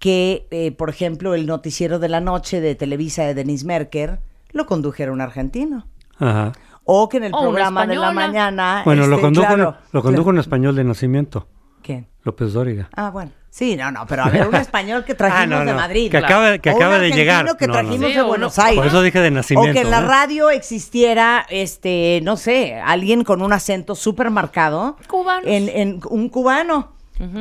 que, 0.01 0.49
eh, 0.51 0.73
por 0.73 0.91
ejemplo, 0.91 1.37
el 1.37 1.47
noticiero 1.47 2.01
de 2.01 2.09
la 2.09 2.21
noche 2.21 2.61
de 2.61 2.75
Televisa 2.75 3.23
de 3.23 3.35
Denise 3.35 3.65
Merker 3.65 4.19
lo 4.51 4.67
condujera 4.67 5.13
un 5.13 5.21
argentino. 5.21 5.87
Ajá. 6.19 6.55
O 6.83 7.09
que 7.09 7.19
en 7.19 7.25
el 7.25 7.35
O 7.35 7.39
programa 7.39 7.87
de 7.87 7.95
la 7.95 8.11
mañana... 8.11 8.83
Bueno, 8.85 9.07
lo 9.07 9.15
este, 9.15 9.27
condujo, 9.27 9.47
claro, 9.47 9.77
lo 9.93 10.03
condujo 10.03 10.25
claro. 10.25 10.39
en 10.39 10.41
español 10.41 10.75
de 10.75 10.83
nacimiento, 10.83 11.47
¿Quién? 11.83 12.09
López 12.27 12.53
Dóriga. 12.53 12.89
Ah, 12.95 13.11
bueno. 13.11 13.31
Sí, 13.49 13.75
no, 13.77 13.91
no, 13.91 14.05
pero 14.07 14.25
a 14.25 14.29
ver, 14.29 14.47
un 14.49 14.55
español 14.67 15.05
que 15.05 15.15
trajimos 15.15 15.61
Ah, 15.61 15.65
no, 15.65 15.71
de 15.71 15.75
Madrid. 15.75 16.11
que 16.11 16.19
acaba- 16.19 16.59
que 16.59 16.71
O 16.71 16.75
un 16.77 17.01
de 17.01 17.11
llegar. 17.13 17.57
que 17.57 17.67
trajimos 17.67 18.01
no. 18.01 18.09
de 18.09 18.23
Buenos 18.23 18.59
Aires. 18.59 18.77
Por 18.77 18.87
eso 18.87 19.01
dije 19.01 19.21
de 19.21 19.31
nacimiento. 19.31 19.71
O 19.71 19.75
que 19.75 19.81
en 19.81 19.91
la 19.91 20.03
radio 20.03 20.51
existiera, 20.51 21.47
este, 21.49 22.21
no 22.23 22.37
sé, 22.37 22.75
alguien 22.75 23.25
con 23.25 23.41
un 23.41 23.53
acento 23.55 23.95
súper 23.95 24.31
marcado. 24.31 24.97
Cubanos. 25.09 25.45
En, 25.47 25.69
en 25.71 26.01
un 26.11 26.29
cubano 26.29 26.93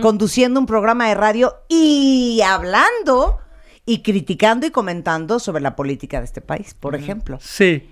conduciendo 0.01 0.57
un 0.57 0.65
programa 0.67 1.09
de 1.09 1.15
radio 1.15 1.53
y 1.67 2.39
hablando 2.47 3.39
y 3.85 4.03
criticando 4.03 4.65
y 4.65 4.71
comentando 4.71 5.37
sobre 5.39 5.61
la 5.61 5.75
política 5.75 6.19
de 6.19 6.25
este 6.25 6.39
país, 6.39 6.73
por 6.79 6.95
ejemplo. 6.95 7.39
Sí, 7.41 7.89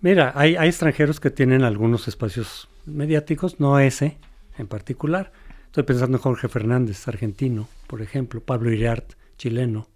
mira, 0.00 0.32
hay, 0.34 0.56
hay 0.56 0.68
extranjeros 0.68 1.20
que 1.20 1.30
tienen 1.30 1.62
algunos 1.62 2.08
espacios 2.08 2.68
mediáticos, 2.86 3.60
no 3.60 3.78
ese 3.78 4.16
en 4.56 4.66
particular. 4.66 5.30
Estoy 5.76 5.84
pensando 5.84 6.16
en 6.16 6.22
Jorge 6.22 6.48
Fernández, 6.48 7.06
argentino, 7.06 7.68
por 7.86 8.00
ejemplo, 8.00 8.40
Pablo 8.40 8.72
Iriart, 8.72 9.12
chileno. 9.36 9.88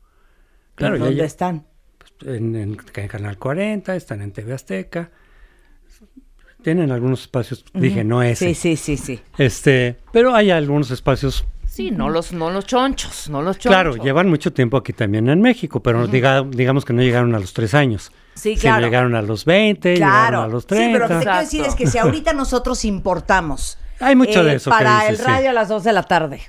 Claro, 0.74 0.98
¿Dónde 0.98 1.14
ya- 1.16 1.24
están? 1.24 1.64
en, 2.20 2.54
en- 2.54 2.78
en 2.94 3.08
Canal 3.08 3.38
40, 3.38 3.96
están 3.96 4.20
en 4.20 4.30
TV 4.30 4.52
Azteca. 4.52 5.10
Tienen 6.62 6.90
algunos 6.92 7.22
espacios, 7.22 7.64
dije, 7.72 8.04
no 8.04 8.22
ese. 8.22 8.48
Sí, 8.48 8.54
sí, 8.54 8.76
sí, 8.76 8.96
sí. 8.98 9.20
Este, 9.38 9.96
pero 10.12 10.34
hay 10.34 10.50
algunos 10.50 10.90
espacios 10.90 11.46
Sí, 11.66 11.90
no 11.90 12.10
los, 12.10 12.34
no 12.34 12.50
los 12.50 12.66
chonchos, 12.66 13.30
no 13.30 13.40
los 13.40 13.56
chonchos. 13.56 13.70
Claro, 13.70 13.96
llevan 13.96 14.28
mucho 14.28 14.52
tiempo 14.52 14.76
aquí 14.76 14.92
también 14.92 15.30
en 15.30 15.40
México, 15.40 15.80
pero 15.82 16.06
diga- 16.08 16.46
digamos 16.50 16.84
que 16.84 16.92
no 16.92 17.00
llegaron 17.00 17.34
a 17.34 17.38
los 17.38 17.54
tres 17.54 17.72
años. 17.72 18.12
Sí, 18.34 18.50
Sino 18.50 18.60
claro. 18.74 18.84
llegaron 18.84 19.14
a 19.14 19.22
los 19.22 19.46
20, 19.46 19.94
llegaron 19.94 20.44
a 20.44 20.46
los 20.46 20.64
Sí, 20.64 20.68
pero 20.68 20.98
lo 20.98 21.08
que 21.08 21.14
30. 21.14 21.20
te 21.20 21.24
quiero 21.24 21.40
decir 21.40 21.64
es 21.64 21.74
que 21.74 21.86
si 21.86 21.96
ahorita 21.96 22.34
nosotros 22.34 22.84
importamos 22.84 23.78
Hay 24.00 24.16
mucho 24.16 24.42
de 24.44 24.54
eso 24.54 24.70
que 24.70 24.76
para 24.76 24.94
dices, 25.00 25.10
el 25.10 25.16
sí. 25.18 25.22
radio 25.24 25.50
a 25.50 25.52
las 25.52 25.68
2 25.68 25.84
de 25.84 25.92
la 25.92 26.02
tarde 26.02 26.42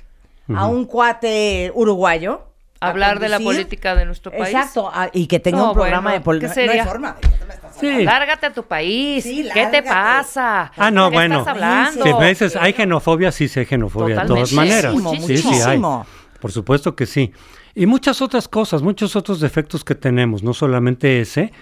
a 0.54 0.66
un 0.66 0.84
cuate 0.86 1.70
uruguayo 1.74 2.42
Hablar 2.80 3.20
de 3.20 3.28
la 3.28 3.38
política 3.38 3.94
de 3.94 4.04
nuestro 4.04 4.32
país. 4.32 4.48
Exacto, 4.48 4.90
a- 4.92 5.08
y 5.12 5.28
que 5.28 5.38
tenga 5.38 5.58
No, 5.58 5.68
un 5.68 5.74
programa 5.74 6.00
bueno, 6.10 6.18
de 6.18 6.20
política. 6.24 6.66
No 6.66 6.72
hay 6.72 6.80
forma. 6.80 7.12
¿de 7.22 7.28
qué 7.28 7.44
me 7.46 7.54
estás 7.54 7.76
Sí. 7.78 8.02
Lárgate 8.04 8.46
a 8.46 8.52
tu 8.52 8.64
país. 8.64 9.22
Sí, 9.22 9.48
¿Qué 9.54 9.66
te 9.66 9.84
pasa? 9.84 10.72
Ah, 10.76 10.90
no, 10.90 11.08
¿Qué 11.08 11.14
bueno. 11.14 11.38
estás 11.38 11.54
hablando? 11.54 12.02
Si 12.04 12.12
me 12.14 12.28
dices, 12.30 12.56
hay 12.56 12.72
xenofobia, 12.72 13.30
sí, 13.30 13.46
sí 13.46 13.60
hay 13.60 13.66
xenofobia 13.66 14.22
de 14.22 14.26
todas 14.26 14.52
maneras. 14.52 14.94
Muchísimo, 14.94 15.26
sí, 15.28 15.36
sí 15.36 15.48
hay. 15.48 15.54
muchísimo. 15.78 16.06
Por 16.40 16.50
supuesto 16.50 16.96
que 16.96 17.06
sí. 17.06 17.32
Y 17.76 17.86
muchas 17.86 18.20
otras 18.20 18.48
cosas, 18.48 18.82
muchos 18.82 19.14
otros 19.14 19.38
defectos 19.38 19.84
que 19.84 19.94
tenemos, 19.94 20.42
no 20.42 20.52
solamente 20.52 21.20
ese. 21.20 21.52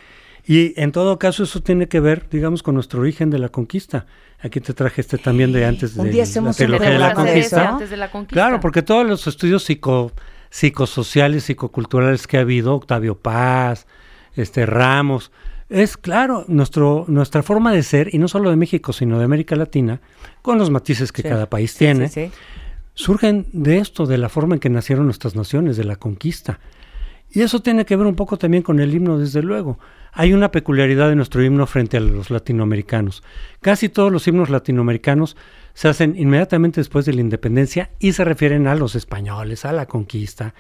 Y 0.47 0.73
en 0.81 0.93
todo 0.93 1.19
caso 1.19 1.43
eso 1.45 1.61
tiene 1.63 1.87
que 1.89 2.01
ver, 2.01 2.29
digamos, 2.31 2.63
con 2.63 2.75
nuestro 2.75 3.01
origen 3.01 3.31
de 3.31 3.39
la 3.39 3.49
conquista. 3.51 4.07
Aquí 4.41 4.61
te 4.61 4.73
traje 4.73 5.01
este 5.03 5.19
también 5.19 5.53
de 5.53 5.65
antes 5.67 5.95
de 5.95 6.05
la 6.05 6.53
trilogía 6.53 6.91
de 6.91 6.99
la 6.99 7.15
conquista. 7.15 7.69
Antes 7.71 7.91
de 7.91 7.97
la 7.97 8.11
conquista. 8.11 8.35
Claro, 8.35 8.61
porque 8.61 8.83
todos 8.83 9.07
los 9.07 9.27
estudios 9.27 9.63
psico, 9.65 10.13
psicosociales, 10.51 11.45
psicoculturales 11.45 12.27
que 12.27 12.39
ha 12.39 12.41
habido, 12.41 12.75
Octavio 12.75 13.17
Paz, 13.17 13.87
este 14.37 14.67
Ramos, 14.67 15.31
es 15.69 15.97
claro, 15.97 16.45
nuestro, 16.49 17.05
nuestra 17.09 17.43
forma 17.43 17.73
de 17.73 17.83
ser, 17.83 18.13
y 18.15 18.19
no 18.19 18.27
solo 18.29 18.51
de 18.51 18.57
México, 18.57 18.93
sino 18.93 19.19
de 19.19 19.25
América 19.25 19.55
Latina, 19.57 20.01
con 20.43 20.59
los 20.59 20.71
matices 20.71 21.13
que 21.13 21.23
Sí. 21.23 21.29
cada 21.29 21.49
país 21.49 21.73
Sí, 21.73 21.79
tiene, 21.79 22.09
sí. 22.09 22.31
surgen 22.95 23.47
de 23.53 23.79
esto, 23.79 24.07
de 24.07 24.19
la 24.19 24.29
forma 24.29 24.55
en 24.57 24.61
que 24.61 24.69
nacieron 24.71 25.05
nuestras 25.05 25.37
naciones, 25.37 25.77
de 25.77 25.85
la 25.85 25.97
conquista. 25.97 26.59
Y 27.33 27.43
eso 27.43 27.61
tiene 27.61 27.85
que 27.85 27.97
ver 27.97 28.07
un 28.07 28.17
poco 28.17 28.37
también 28.39 28.63
con 28.63 28.81
el 28.81 28.95
himno, 28.95 29.19
desde 29.19 29.43
luego. 29.43 29.79
Hay 30.13 30.33
una 30.33 30.51
peculiaridad 30.51 31.09
de 31.09 31.17
nuestro 31.17 31.45
himno 31.45 31.67
frente 31.67 31.97
a 31.97 32.01
los 32.01 32.31
latinoamericanos. 32.31 33.23
Casi 33.61 33.89
todos 33.89 34.11
los 34.11 34.27
himnos 34.27 34.51
latinoamericanos 34.51 35.37
se 35.73 35.89
hacen 35.89 36.17
inmediatamente 36.17 36.81
después 36.81 37.07
de 37.07 37.13
la 37.13 37.21
independencia 37.21 37.91
y 38.01 38.13
se 38.13 38.25
refieren 38.25 38.67
a 38.67 38.75
los 38.75 38.97
españoles, 38.97 39.65
a 39.65 39.73
la 39.73 39.87
conquista. 39.87 40.55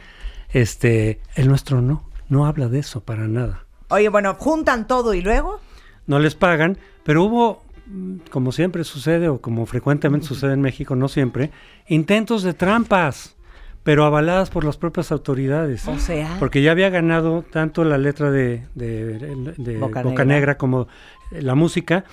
Este, 0.50 1.20
el 1.34 1.48
nuestro 1.48 1.82
no, 1.82 2.08
no 2.28 2.46
habla 2.46 2.68
de 2.68 2.78
eso 2.78 3.00
para 3.00 3.26
nada. 3.26 3.64
Oye, 3.88 4.08
bueno, 4.08 4.34
juntan 4.34 4.86
todo 4.86 5.14
y 5.14 5.20
luego. 5.20 5.60
No 6.06 6.20
les 6.20 6.36
pagan, 6.36 6.78
pero 7.02 7.24
hubo, 7.24 7.64
mm, 7.86 8.16
como 8.30 8.52
siempre 8.52 8.84
sucede 8.84 9.28
o 9.28 9.40
como 9.40 9.66
frecuentemente 9.66 10.28
sucede 10.28 10.52
en 10.52 10.60
México, 10.60 10.94
no 10.94 11.08
siempre, 11.08 11.50
intentos 11.88 12.44
de 12.44 12.54
trampas, 12.54 13.36
pero 13.82 14.04
avaladas 14.04 14.50
por 14.50 14.64
las 14.64 14.76
propias 14.76 15.10
autoridades. 15.12 15.86
O 15.88 15.98
sea. 15.98 16.36
Porque 16.38 16.62
ya 16.62 16.70
había 16.72 16.90
ganado 16.90 17.42
tanto 17.50 17.84
la 17.84 17.98
letra 17.98 18.30
de, 18.30 18.66
de- 18.74 19.54
de 19.56 19.78
Boca 19.78 20.02
Boca, 20.02 20.24
Negra. 20.24 20.24
Negra. 20.24 20.58
como 20.58 20.88
eh, 21.32 21.42
la 21.42 21.54
música. 21.54 22.04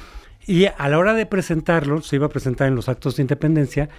Y 0.46 0.66
a 0.66 0.88
la 0.88 0.98
hora 0.98 1.14
de 1.14 1.26
presentarlo, 1.26 2.02
se 2.02 2.16
iba 2.16 2.28
a 2.28 2.30
presentar 2.30 2.68
en 2.70 2.76
los 2.76 2.88
actos 2.88 3.18
de 3.18 3.24
independencia, 3.24 3.90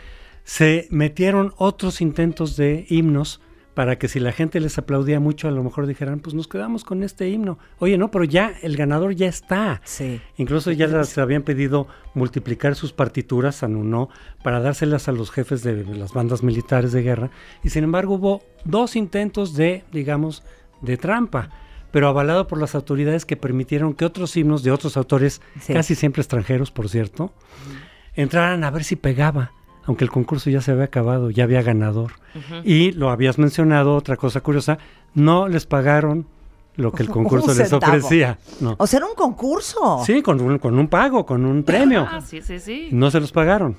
se 0.44 0.86
metieron 0.90 1.52
otros 1.58 2.00
intentos 2.00 2.56
de 2.56 2.86
himnos 2.88 3.42
para 3.78 3.96
que 3.96 4.08
si 4.08 4.18
la 4.18 4.32
gente 4.32 4.58
les 4.58 4.76
aplaudía 4.76 5.20
mucho, 5.20 5.46
a 5.46 5.52
lo 5.52 5.62
mejor 5.62 5.86
dijeran, 5.86 6.18
pues 6.18 6.34
nos 6.34 6.48
quedamos 6.48 6.82
con 6.82 7.04
este 7.04 7.28
himno. 7.28 7.60
Oye, 7.78 7.96
no, 7.96 8.10
pero 8.10 8.24
ya 8.24 8.52
el 8.62 8.76
ganador 8.76 9.14
ya 9.14 9.28
está. 9.28 9.80
Sí. 9.84 10.20
Incluso 10.36 10.72
ya 10.72 10.88
les 10.88 11.16
habían 11.16 11.44
pedido 11.44 11.86
multiplicar 12.12 12.74
sus 12.74 12.92
partituras 12.92 13.62
a 13.62 13.68
Nuno 13.68 14.08
para 14.42 14.58
dárselas 14.58 15.06
a 15.06 15.12
los 15.12 15.30
jefes 15.30 15.62
de 15.62 15.84
las 15.94 16.12
bandas 16.12 16.42
militares 16.42 16.90
de 16.90 17.02
guerra. 17.02 17.30
Y 17.62 17.70
sin 17.70 17.84
embargo 17.84 18.14
hubo 18.14 18.42
dos 18.64 18.96
intentos 18.96 19.54
de, 19.54 19.84
digamos, 19.92 20.42
de 20.80 20.96
trampa, 20.96 21.50
pero 21.92 22.08
avalado 22.08 22.48
por 22.48 22.58
las 22.58 22.74
autoridades 22.74 23.24
que 23.24 23.36
permitieron 23.36 23.94
que 23.94 24.04
otros 24.04 24.36
himnos 24.36 24.64
de 24.64 24.72
otros 24.72 24.96
autores, 24.96 25.40
Sí. 25.60 25.72
casi 25.72 25.94
siempre 25.94 26.22
extranjeros, 26.22 26.72
por 26.72 26.88
cierto, 26.88 27.32
entraran 28.16 28.64
a 28.64 28.72
ver 28.72 28.82
si 28.82 28.96
pegaba, 28.96 29.52
aunque 29.88 30.04
el 30.04 30.10
concurso 30.10 30.50
ya 30.50 30.60
se 30.60 30.70
había 30.70 30.84
acabado, 30.84 31.30
ya 31.30 31.44
había 31.44 31.62
ganador. 31.62 32.12
Y 32.62 32.92
lo 32.92 33.08
habías 33.08 33.38
mencionado, 33.38 33.96
otra 33.96 34.18
cosa 34.18 34.42
curiosa, 34.42 34.76
no 35.14 35.48
les 35.48 35.64
pagaron 35.64 36.26
lo 36.76 36.92
que 36.92 37.02
el 37.02 37.08
concurso 37.18 37.54
les 37.54 37.72
ofrecía. 37.72 38.38
No. 38.60 38.76
O 38.78 38.86
sea, 38.86 38.98
era 38.98 39.06
un 39.06 39.14
concurso. 39.14 40.02
Sí, 40.04 40.20
con 40.20 40.42
un, 40.42 40.58
con 40.58 40.78
un 40.78 40.88
pago, 40.88 41.24
con 41.24 41.46
un 41.46 41.62
premio. 41.62 42.06
Ah, 42.08 42.20
sí, 42.20 42.42
sí, 42.42 42.60
sí. 42.60 42.90
No 42.92 43.10
se 43.10 43.18
los 43.18 43.32
pagaron. 43.32 43.78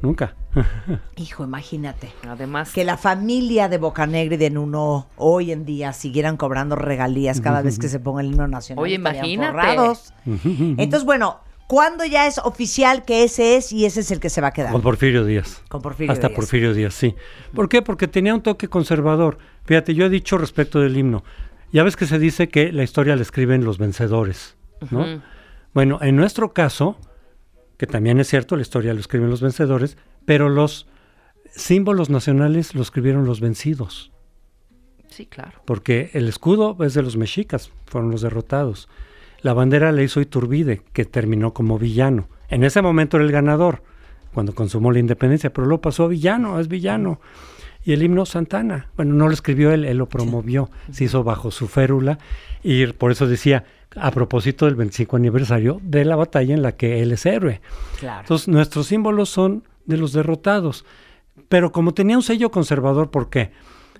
Nunca. 0.00 0.34
Hijo, 1.16 1.44
imagínate. 1.44 2.10
Además, 2.26 2.72
Que 2.72 2.84
la 2.84 2.96
familia 2.96 3.68
de 3.68 3.76
Bocanegra 3.76 4.34
y 4.34 4.38
de 4.38 4.48
Nuno 4.48 5.08
hoy 5.16 5.52
en 5.52 5.66
día 5.66 5.92
siguieran 5.92 6.38
cobrando 6.38 6.76
regalías 6.76 7.42
cada 7.42 7.60
vez 7.60 7.78
que 7.78 7.88
se 7.88 8.00
ponga 8.00 8.22
el 8.22 8.28
himno 8.28 8.48
nacional. 8.48 8.82
Oye, 8.82 8.94
imagínate. 8.94 10.00
Entonces, 10.24 11.04
bueno, 11.04 11.40
¿cuándo 11.72 12.04
ya 12.04 12.26
es 12.26 12.36
oficial 12.36 13.02
que 13.02 13.24
ese 13.24 13.56
es 13.56 13.72
y 13.72 13.86
ese 13.86 14.00
es 14.00 14.10
el 14.10 14.20
que 14.20 14.28
se 14.28 14.42
va 14.42 14.48
a 14.48 14.52
quedar? 14.52 14.72
Con 14.72 14.82
Porfirio 14.82 15.24
Díaz. 15.24 15.62
Con 15.70 15.80
Porfirio 15.80 16.12
Hasta 16.12 16.28
Díaz. 16.28 16.36
Porfirio 16.36 16.74
Díaz, 16.74 16.92
sí. 16.92 17.14
¿Por 17.54 17.70
qué? 17.70 17.80
Porque 17.80 18.08
tenía 18.08 18.34
un 18.34 18.42
toque 18.42 18.68
conservador. 18.68 19.38
Fíjate, 19.64 19.94
yo 19.94 20.04
he 20.04 20.10
dicho 20.10 20.36
respecto 20.36 20.80
del 20.80 20.94
himno. 20.98 21.24
Ya 21.72 21.82
ves 21.82 21.96
que 21.96 22.04
se 22.04 22.18
dice 22.18 22.50
que 22.50 22.72
la 22.72 22.82
historia 22.82 23.16
la 23.16 23.22
escriben 23.22 23.64
los 23.64 23.78
vencedores, 23.78 24.54
¿no? 24.90 25.22
Bueno, 25.72 25.98
en 26.02 26.14
nuestro 26.14 26.52
caso, 26.52 26.98
que 27.78 27.86
también 27.86 28.20
es 28.20 28.28
cierto, 28.28 28.54
la 28.56 28.60
historia 28.60 28.92
lo 28.92 29.00
escriben 29.00 29.30
los 29.30 29.40
vencedores, 29.40 29.96
pero 30.26 30.50
los 30.50 30.86
símbolos 31.56 32.10
nacionales 32.10 32.74
lo 32.74 32.82
escribieron 32.82 33.24
los 33.24 33.40
vencidos. 33.40 34.12
Sí, 35.08 35.24
claro. 35.24 35.62
Porque 35.64 36.10
el 36.12 36.28
escudo 36.28 36.76
es 36.84 36.92
de 36.92 37.00
los 37.00 37.16
mexicas, 37.16 37.72
fueron 37.86 38.10
los 38.10 38.20
derrotados. 38.20 38.90
La 39.42 39.52
bandera 39.52 39.92
la 39.92 40.02
hizo 40.02 40.20
Iturbide, 40.20 40.82
que 40.92 41.04
terminó 41.04 41.52
como 41.52 41.78
villano. 41.78 42.28
En 42.48 42.64
ese 42.64 42.80
momento 42.82 43.16
era 43.16 43.26
el 43.26 43.32
ganador, 43.32 43.82
cuando 44.32 44.54
consumó 44.54 44.92
la 44.92 44.98
independencia, 44.98 45.52
pero 45.52 45.66
luego 45.66 45.82
pasó 45.82 46.04
a 46.04 46.08
villano, 46.08 46.58
es 46.60 46.68
villano. 46.68 47.20
Y 47.84 47.92
el 47.92 48.02
himno 48.02 48.24
Santana, 48.24 48.88
bueno, 48.96 49.14
no 49.14 49.26
lo 49.26 49.34
escribió 49.34 49.72
él, 49.72 49.84
él 49.84 49.98
lo 49.98 50.08
promovió, 50.08 50.70
se 50.92 51.04
hizo 51.04 51.24
bajo 51.24 51.50
su 51.50 51.66
férula 51.66 52.18
y 52.62 52.86
por 52.86 53.10
eso 53.10 53.26
decía, 53.26 53.64
a 53.96 54.10
propósito 54.12 54.66
del 54.66 54.76
25 54.76 55.16
aniversario 55.16 55.80
de 55.82 56.04
la 56.04 56.16
batalla 56.16 56.54
en 56.54 56.62
la 56.62 56.72
que 56.72 57.02
él 57.02 57.12
es 57.12 57.26
héroe. 57.26 57.60
Claro. 57.98 58.20
Entonces, 58.20 58.48
nuestros 58.48 58.86
símbolos 58.86 59.28
son 59.28 59.64
de 59.84 59.96
los 59.96 60.12
derrotados. 60.12 60.84
Pero 61.48 61.72
como 61.72 61.92
tenía 61.92 62.16
un 62.16 62.22
sello 62.22 62.50
conservador, 62.50 63.10
¿por 63.10 63.28
qué? 63.28 63.50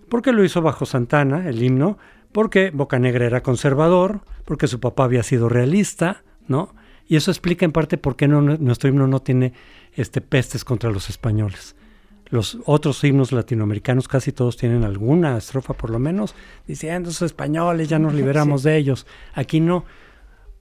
Porque 0.09 0.33
lo 0.33 0.45
hizo 0.45 0.63
bajo 0.63 0.87
Santana, 0.87 1.49
el 1.49 1.63
himno, 1.63 1.99
porque 2.33 2.71
Bocanegra 2.71 3.27
era 3.27 3.43
conservador, 3.43 4.21
porque 4.45 4.67
su 4.67 4.81
papá 4.81 5.05
había 5.05 5.23
sido 5.23 5.49
realista, 5.49 6.23
¿no? 6.49 6.75
Y 7.07 7.17
eso 7.17 7.31
explica 7.31 7.65
en 7.65 7.73
parte 7.73 7.99
por 7.99 8.17
qué 8.17 8.29
no, 8.29 8.41
nuestro 8.41 8.89
himno 8.89 9.07
no 9.07 9.21
tiene 9.21 9.53
este, 9.95 10.21
pestes 10.21 10.65
contra 10.65 10.91
los 10.91 11.11
españoles. 11.11 11.77
Los 12.31 12.59
otros 12.65 13.05
himnos 13.05 13.33
latinoamericanos 13.33 14.09
casi 14.09 14.33
todos 14.33 14.57
tienen 14.57 14.85
alguna 14.85 15.37
estrofa 15.37 15.75
por 15.75 15.91
lo 15.91 15.99
menos 15.99 16.35
diciendo 16.67 17.11
esos 17.11 17.27
españoles, 17.27 17.89
ya 17.89 17.99
nos 17.99 18.15
liberamos 18.15 18.63
de 18.63 18.79
ellos. 18.79 19.07
Aquí 19.35 19.61
no, 19.61 19.85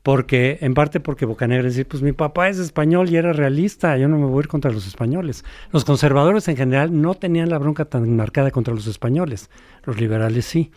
porque 0.04 0.58
en 0.62 0.74
parte 0.74 1.00
porque 1.00 1.26
Bocanegra 1.26 1.70
dice, 1.70 1.86
pues 1.86 2.02
mi 2.02 2.12
papá 2.12 2.50
es 2.50 2.58
español 2.58 3.10
y 3.10 3.16
era 3.16 3.34
realista, 3.34 3.98
yo 3.98 4.08
no 4.08 4.18
me 4.18 4.26
voy 4.26 4.40
a 4.40 4.42
ir 4.42 4.48
contra 4.48 4.72
los 4.72 4.88
españoles. 4.88 5.46
Los 5.72 5.86
conservadores 5.86 6.48
en 6.48 6.58
general 6.58 7.02
no 7.02 7.14
tenían 7.14 7.50
la 7.50 7.60
bronca 7.60 7.86
tan 7.86 8.16
marcada 8.16 8.52
contra 8.52 8.74
los 8.74 8.88
españoles, 8.88 9.50
los 9.86 10.00
liberales 10.00 10.46
sí. 10.46 10.72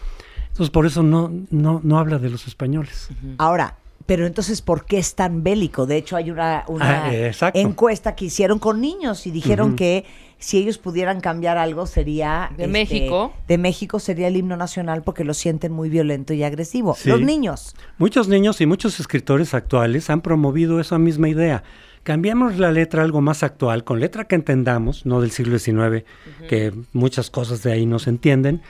Entonces 0.55 0.71
por 0.71 0.87
eso 0.87 1.03
no, 1.03 1.33
no, 1.51 1.81
no 1.83 1.99
habla 1.99 2.21
de 2.21 2.31
los 2.31 2.47
españoles. 2.47 3.09
Ahora, 3.39 3.77
pero 4.07 4.25
entonces, 4.25 4.63
¿por 4.63 4.85
qué 4.85 4.99
es 4.99 5.17
tan 5.17 5.43
bélico? 5.43 5.85
De 5.85 5.97
hecho, 5.97 6.15
hay 6.15 6.31
una, 6.31 6.65
una 6.69 7.07
Ah, 7.07 7.51
encuesta 7.55 8.15
que 8.15 8.27
hicieron 8.27 8.61
con 8.61 8.81
niños 8.81 9.27
y 9.27 9.33
dijeron 9.33 9.75
que 9.75 10.05
si 10.39 10.59
ellos 10.59 10.79
pudieran 10.79 11.21
cambiar 11.21 11.59
algo 11.59 11.87
sería... 11.87 12.53
De 12.57 12.69
México. 12.69 13.33
De 13.49 13.59
México 13.59 13.99
sería 13.99 14.29
el 14.29 14.37
himno 14.37 14.57
nacional 14.57 15.03
porque 15.03 15.25
lo 15.25 15.35
sienten 15.35 15.73
muy 15.73 15.89
violento 15.89 16.35
y 16.35 16.45
agresivo. 16.45 16.95
Sí. 16.95 17.09
Los 17.09 17.21
niños. 17.21 17.75
Muchos 17.99 18.29
niños 18.29 18.61
y 18.61 18.67
muchos 18.67 19.01
escritores 19.01 19.55
actuales 19.55 20.09
han 20.09 20.21
promovido 20.21 20.79
esa 20.79 20.99
misma 20.99 21.29
idea. 21.29 21.65
Cambiamos 22.05 22.59
la 22.59 22.71
letra 22.71 23.01
a 23.01 23.05
algo 23.07 23.23
más 23.23 23.43
actual, 23.43 23.83
con 23.83 23.99
letra 23.99 24.25
que 24.25 24.35
entendamos, 24.37 25.05
no 25.05 25.21
del 25.21 25.31
siglo 25.31 25.59
XIX, 25.59 26.05
que 26.49 26.73
muchas 26.93 27.31
cosas 27.31 27.63
de 27.63 27.73
ahí 27.73 27.87
no 27.87 27.99
se 27.99 28.11
entienden, 28.11 28.61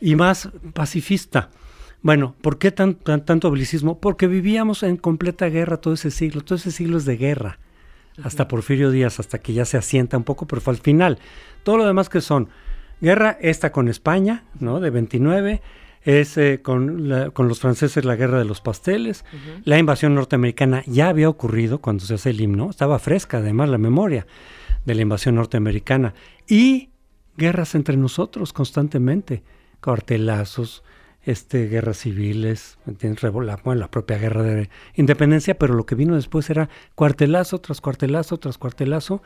y 0.00 0.14
más 0.16 0.50
pacifista. 0.74 1.50
Bueno, 2.02 2.34
¿por 2.40 2.58
qué 2.58 2.70
tan, 2.70 2.94
tan- 2.94 3.24
tanto 3.24 3.50
belicismo? 3.50 3.98
Porque 4.00 4.26
vivíamos 4.26 4.82
en 4.82 4.96
completa 4.96 5.46
guerra 5.46 5.78
todo 5.78 5.94
ese 5.94 6.10
siglo, 6.10 6.42
todo 6.42 6.56
ese 6.56 6.70
siglo 6.70 6.98
es 6.98 7.04
de 7.04 7.16
guerra, 7.16 7.58
hasta 8.22 8.48
Porfirio 8.48 8.90
Díaz, 8.90 9.18
hasta 9.20 9.38
que 9.38 9.52
ya 9.52 9.64
se 9.64 9.76
asienta 9.76 10.16
un 10.16 10.24
poco, 10.24 10.46
pero 10.46 10.60
fue 10.60 10.72
al 10.74 10.80
final. 10.80 11.18
Todo 11.64 11.78
lo 11.78 11.86
demás 11.86 12.08
que 12.08 12.20
son 12.20 12.48
guerra, 13.00 13.36
esta 13.40 13.72
con 13.72 13.88
España, 13.88 14.44
¿no? 14.60 14.80
De 14.80 14.90
29, 14.90 15.62
es 16.02 16.36
eh, 16.38 16.60
con, 16.62 17.08
la- 17.08 17.30
con 17.30 17.48
los 17.48 17.58
franceses 17.60 18.04
la 18.04 18.14
guerra 18.14 18.38
de 18.38 18.44
los 18.44 18.60
pasteles, 18.60 19.24
la 19.64 19.76
invasión 19.78 20.14
norteamericana 20.14 20.82
ya 20.86 21.08
había 21.08 21.28
ocurrido 21.28 21.80
cuando 21.80 22.04
se 22.04 22.14
hace 22.14 22.30
el 22.30 22.40
himno, 22.40 22.70
estaba 22.70 22.98
fresca 23.00 23.38
además 23.38 23.68
la 23.70 23.78
memoria 23.78 24.26
de 24.84 24.94
la 24.94 25.02
invasión 25.02 25.34
norteamericana, 25.34 26.14
y 26.48 26.90
guerras 27.36 27.74
entre 27.74 27.96
nosotros 27.96 28.52
constantemente, 28.52 29.42
cuartelazos, 29.86 30.82
este, 31.22 31.66
guerras 31.68 31.98
civiles, 31.98 32.78
la, 33.22 33.30
bueno, 33.30 33.80
la 33.80 33.88
propia 33.90 34.18
guerra 34.18 34.42
de 34.42 34.68
independencia, 34.94 35.56
pero 35.58 35.74
lo 35.74 35.86
que 35.86 35.94
vino 35.94 36.14
después 36.16 36.50
era 36.50 36.68
cuartelazo 36.94 37.60
tras 37.60 37.80
cuartelazo 37.80 38.36
tras 38.38 38.58
cuartelazo, 38.58 39.22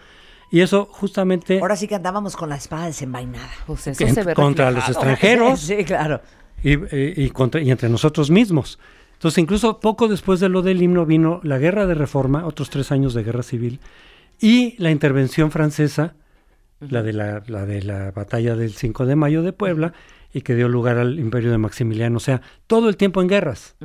y 0.53 0.61
eso 0.61 0.87
justamente 0.91 1.61
Ahora 1.61 1.77
sí 1.77 1.87
que 1.89 1.95
andábamos 1.95 2.37
con 2.37 2.49
la 2.49 2.57
espada 2.57 2.87
desenvainada. 2.87 3.49
Pues 3.67 3.87
eso 3.87 4.07
se 4.07 4.23
ve 4.23 4.35
contra 4.35 4.71
los 4.71 4.89
extranjeros 4.89 5.61
Sí, 5.71 5.85
claro. 5.85 6.21
y, 6.63 6.73
y- 6.75 7.15
y 7.25 7.31
contra- 7.31 7.61
y 7.61 7.71
entre 7.71 7.89
nosotros 7.89 8.31
mismos. 8.31 8.79
Entonces, 9.15 9.39
incluso 9.39 9.81
poco 9.81 10.09
después 10.09 10.41
de 10.41 10.49
lo 10.49 10.63
del 10.63 10.83
himno 10.83 11.05
vino 11.07 11.41
la 11.43 11.59
guerra 11.59 11.87
de 11.87 11.95
reforma, 11.95 12.47
otros 12.47 12.71
tres 12.71 12.91
años 12.93 13.13
de 13.15 13.23
guerra 13.23 13.43
civil, 13.43 13.81
y 14.41 14.75
la 14.83 14.91
intervención 14.91 15.51
francesa, 15.51 16.15
la, 16.81 17.03
de 17.03 17.13
la, 17.13 17.43
la 17.47 17.67
de 17.67 17.83
la 17.83 18.11
batalla 18.11 18.57
del 18.57 18.73
5 18.73 19.05
de 19.05 19.15
mayo 19.17 19.43
de 19.43 19.53
Puebla, 19.53 19.93
y 20.33 20.43
que 20.43 20.55
dio 20.55 20.69
lugar 20.69 20.99
al 20.99 21.19
imperio 21.19 21.51
de 21.51 21.59
Maximiliano. 21.59 22.17
O 22.17 22.21
sea, 22.21 22.41
todo 22.67 22.89
el 22.89 22.97
tiempo 22.97 23.21
en 23.21 23.29
guerras. 23.29 23.77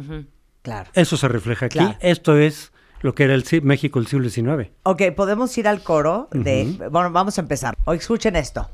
Claro. 0.61 0.89
Eso 0.93 1.17
se 1.17 1.27
refleja 1.27 1.67
aquí. 1.67 1.79
Claro. 1.79 1.97
Esto 2.01 2.37
es 2.37 2.71
lo 3.01 3.13
que 3.13 3.23
era 3.23 3.35
el 3.35 3.43
México 3.63 3.99
del 3.99 4.07
siglo 4.07 4.29
XIX. 4.29 4.71
Ok, 4.83 5.01
podemos 5.15 5.55
ir 5.57 5.67
al 5.67 5.81
coro 5.83 6.27
de... 6.31 6.75
Bueno, 6.91 7.11
vamos 7.11 7.37
a 7.37 7.41
empezar. 7.41 7.75
O 7.85 7.93
escuchen 7.93 8.35
esto. 8.35 8.69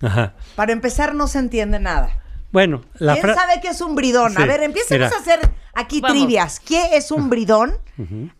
Ajá. 0.00 0.34
Para 0.54 0.72
empezar, 0.72 1.14
no 1.14 1.26
se 1.26 1.40
entiende 1.40 1.80
nada. 1.80 2.10
Bueno, 2.50 2.82
la 2.94 3.14
¿Quién 3.14 3.34
sabe 3.34 3.60
qué 3.60 3.68
es 3.68 3.80
un 3.80 3.94
bridón? 3.94 4.36
A 4.38 4.46
ver, 4.46 4.62
empecemos 4.62 5.08
mira. 5.10 5.16
a 5.16 5.20
hacer 5.20 5.40
aquí 5.74 6.00
Vamos. 6.00 6.16
trivias. 6.16 6.60
¿Qué 6.60 6.96
es 6.96 7.10
un 7.10 7.28
bridón? 7.28 7.76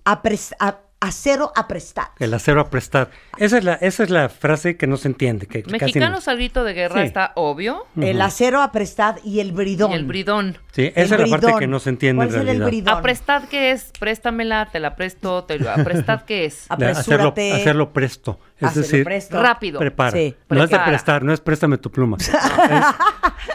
A- 0.05 0.79
acero 1.01 1.53
aprestar. 1.55 2.09
el 2.18 2.35
acero 2.35 2.61
a 2.61 2.71
prestar. 2.71 3.11
Esa 3.37 3.59
es 3.59 3.62
la, 3.64 3.75
esa 3.75 4.03
es 4.03 4.11
la 4.11 4.29
frase 4.29 4.77
que 4.77 4.88
no 4.88 4.97
se 4.97 5.07
entiende. 5.07 5.47
Que 5.47 5.62
casi 5.62 5.71
no- 5.73 5.79
Mexicanos 5.79 6.27
al 6.27 6.37
grito 6.38 6.64
de 6.64 6.73
guerra 6.73 7.03
Sí. 7.03 7.07
está 7.07 7.33
obvio. 7.37 7.87
El 8.01 8.21
acero 8.21 8.62
aprestad 8.62 9.16
y 9.23 9.38
el 9.38 9.53
bridón. 9.53 9.92
Y 9.92 9.94
el 9.94 10.05
bridón. 10.07 10.59
Sí, 10.73 10.87
El 10.97 11.05
esa 11.05 11.14
es 11.14 11.21
la 11.31 11.38
parte 11.38 11.55
que 11.61 11.66
no 11.68 11.79
se 11.79 11.90
entiende 11.90 12.18
¿Cuál 12.18 12.29
en 12.29 12.33
será 12.33 12.40
el 12.42 12.47
realidad. 12.59 12.66
bridón? 12.66 12.99
¿Aprestad 12.99 13.44
qué 13.44 13.71
es? 13.71 13.92
Préstamela, 14.01 14.68
te 14.73 14.81
la 14.81 14.97
presto, 14.97 15.44
te 15.44 15.59
lo... 15.61 15.71
¿Aprestad 15.71 16.23
qué 16.23 16.47
es? 16.47 16.64
Hacerlo, 16.68 16.88
Apresúrate. 16.99 17.53
hacerlo 17.53 17.92
presto. 17.92 18.40
Es 18.59 18.68
Hacerlo 18.68 18.83
decir, 18.83 19.05
presto. 19.05 19.40
Rápido. 19.42 19.79
prepara. 19.79 20.11
Sí. 20.12 20.35
No 20.49 20.64
es 20.64 20.71
de 20.71 20.79
prestar, 20.81 21.23
no 21.23 21.33
es 21.33 21.40
préstame 21.40 21.79
tu 21.79 21.90
pluma. 21.90 22.16
Es 22.71 22.85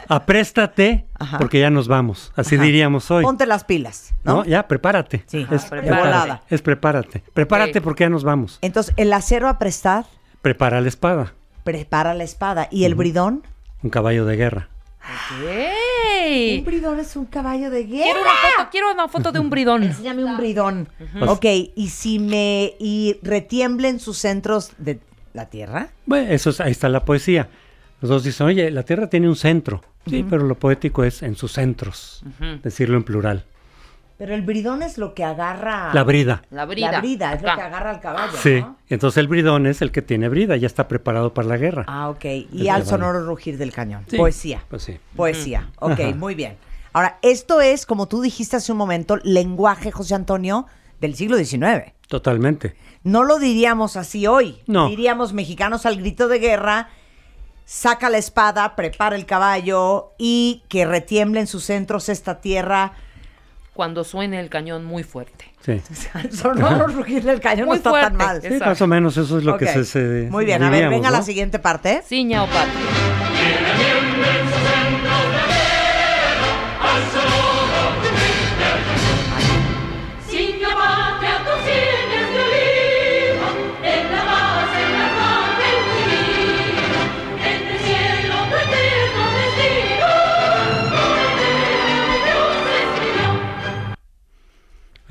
apréstate 0.09 1.05
Ajá. 1.19 1.37
porque 1.37 1.59
ya 1.59 1.69
nos 1.69 1.87
vamos. 1.87 2.31
Así 2.35 2.55
Ajá. 2.55 2.63
diríamos 2.63 3.09
hoy. 3.11 3.23
Ponte 3.23 3.45
las 3.45 3.63
pilas, 3.63 4.13
¿no? 4.23 4.37
¿no? 4.37 4.45
Ya, 4.45 4.67
prepárate. 4.67 5.23
Sí, 5.27 5.45
es, 5.51 5.65
prepárate. 5.65 6.03
volada. 6.03 6.41
Es 6.49 6.61
prepárate. 6.61 7.23
Prepárate 7.33 7.81
porque 7.81 8.03
ya 8.05 8.09
nos 8.09 8.23
vamos. 8.23 8.59
Entonces, 8.61 8.93
el 8.97 9.11
acero 9.13 9.47
aprestad 9.47 10.05
Prepara 10.41 10.81
la 10.81 10.87
espada. 10.89 11.33
prepara 11.63 12.13
la 12.13 12.23
espada. 12.23 12.67
¿Y 12.71 12.85
el 12.85 12.95
bridón? 12.95 13.43
Un 13.81 13.89
caballo 13.89 14.25
de 14.25 14.35
guerra. 14.35 14.69
Un 16.59 16.65
bridón 16.65 16.99
es 16.99 17.15
un 17.15 17.25
caballo 17.25 17.69
de 17.69 17.83
guerra. 17.85 18.03
Quiero 18.05 18.21
una 18.21 18.31
foto, 18.31 18.69
quiero 18.71 18.91
una 18.93 19.07
foto 19.07 19.31
de 19.31 19.39
un 19.39 19.49
bridón. 19.49 19.83
Enséñame 19.83 20.23
un 20.23 20.37
bridón. 20.37 20.87
Ok, 21.21 21.45
y 21.75 21.89
si 21.89 22.19
me 22.19 22.73
y 22.79 23.17
retiemblen 23.21 23.99
sus 23.99 24.17
centros 24.17 24.71
de 24.77 24.99
la 25.33 25.49
tierra. 25.49 25.89
Bueno, 26.05 26.31
eso 26.31 26.49
es- 26.51 26.61
ahí 26.61 26.71
está 26.71 26.89
la 26.89 27.03
poesía. 27.05 27.49
Los 28.01 28.09
dos 28.09 28.23
dicen, 28.23 28.47
oye, 28.47 28.69
la 28.71 28.83
tierra 28.83 29.07
tiene 29.09 29.27
un 29.29 29.35
centro. 29.35 29.81
Sí, 30.07 30.25
pero 30.29 30.43
lo 30.43 30.55
poético 30.55 31.03
es 31.05 31.23
en 31.23 31.35
sus 31.35 31.53
centros. 31.53 32.23
Decirlo 32.61 32.97
en 32.97 33.03
plural. 33.03 33.45
Pero 34.17 34.35
el 34.35 34.41
bridón 34.43 34.83
es 34.83 34.97
lo 34.97 35.13
que 35.15 35.23
agarra. 35.23 35.91
La 35.93 36.03
brida. 36.03 36.43
La 36.51 36.65
brida. 36.65 36.91
La 36.91 36.99
brida 36.99 37.33
es 37.33 37.41
lo 37.41 37.55
que 37.55 37.61
agarra 37.61 37.89
al 37.89 37.99
caballo. 37.99 38.37
Sí. 38.37 38.61
¿no? 38.61 38.77
Entonces 38.89 39.17
el 39.17 39.27
bridón 39.27 39.65
es 39.65 39.81
el 39.81 39.91
que 39.91 40.01
tiene 40.01 40.29
brida, 40.29 40.55
ya 40.55 40.67
está 40.67 40.87
preparado 40.87 41.33
para 41.33 41.47
la 41.47 41.57
guerra. 41.57 41.83
Ah, 41.87 42.09
ok. 42.09 42.23
Y 42.25 42.47
El 42.53 42.59
al 42.61 42.65
caballo. 42.83 42.85
sonoro 42.85 43.25
rugir 43.25 43.57
del 43.57 43.71
cañón. 43.73 44.05
Sí, 44.07 44.17
Poesía. 44.17 44.63
Pues 44.69 44.83
sí. 44.83 44.99
Poesía. 45.15 45.69
Ok, 45.79 45.99
Ajá. 45.99 46.15
muy 46.15 46.35
bien. 46.35 46.57
Ahora, 46.93 47.17
esto 47.23 47.59
es, 47.59 47.87
como 47.87 48.07
tú 48.07 48.21
dijiste 48.21 48.55
hace 48.55 48.71
un 48.71 48.77
momento, 48.77 49.17
lenguaje, 49.23 49.89
José 49.91 50.13
Antonio, 50.13 50.67
del 51.01 51.15
siglo 51.15 51.35
XIX. 51.37 51.91
Totalmente. 52.07 52.75
No 53.03 53.23
lo 53.23 53.39
diríamos 53.39 53.97
así 53.97 54.27
hoy. 54.27 54.59
No. 54.67 54.89
Diríamos 54.89 55.33
mexicanos 55.33 55.87
al 55.87 55.97
grito 55.97 56.27
de 56.27 56.37
guerra, 56.37 56.89
saca 57.65 58.09
la 58.11 58.19
espada, 58.19 58.75
prepara 58.75 59.15
el 59.15 59.25
caballo 59.25 60.11
y 60.19 60.63
que 60.69 60.85
retiemble 60.85 61.39
en 61.39 61.47
sus 61.47 61.63
centros 61.63 62.09
esta 62.09 62.39
tierra. 62.41 62.93
Cuando 63.73 64.03
suene 64.03 64.39
el 64.39 64.49
cañón 64.49 64.85
muy 64.85 65.03
fuerte. 65.03 65.45
Sí. 65.61 65.81
Sonoro 66.31 66.87
rugir 66.87 67.23
del 67.23 67.39
cañón 67.39 67.67
no 67.69 67.73
está 67.73 67.91
tan 67.91 68.15
mal. 68.15 68.39
Sí, 68.41 68.47
Exacto. 68.47 68.65
más 68.69 68.81
o 68.81 68.87
menos 68.87 69.17
eso 69.17 69.37
es 69.39 69.43
lo 69.43 69.57
que 69.57 69.65
se, 69.67 69.83
se- 69.85 70.27
Muy 70.29 70.45
bien, 70.45 70.61
a 70.61 70.69
ver, 70.69 70.89
venga 70.89 71.09
¿no? 71.09 71.17
la 71.17 71.23
siguiente 71.23 71.57
parte. 71.59 72.01
Ciña 72.05 72.43
o 72.43 72.47
patria. 72.47 73.92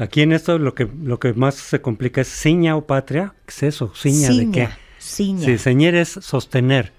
Aquí 0.02 0.22
en 0.22 0.32
esto 0.32 0.58
lo 0.58 0.74
que, 0.74 0.88
lo 1.02 1.18
que 1.20 1.32
más 1.32 1.54
se 1.54 1.80
complica 1.80 2.20
es 2.20 2.28
ciña 2.28 2.76
o 2.76 2.86
patria. 2.86 3.34
¿Qué 3.46 3.52
es 3.52 3.62
eso? 3.74 3.92
Ciña, 3.94 4.30
de 4.30 4.50
qué? 4.50 4.68
Ciña. 5.00 5.44
Sí, 5.46 5.58
ceñir 5.58 5.94
es 5.94 6.08
sostener. 6.10 6.92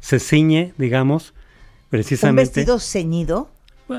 Se 0.00 0.18
ciñe, 0.20 0.72
digamos, 0.78 1.30
Un 1.34 1.90
precisamente. 1.90 2.60
vestido 2.60 2.78
ceñido. 2.78 3.50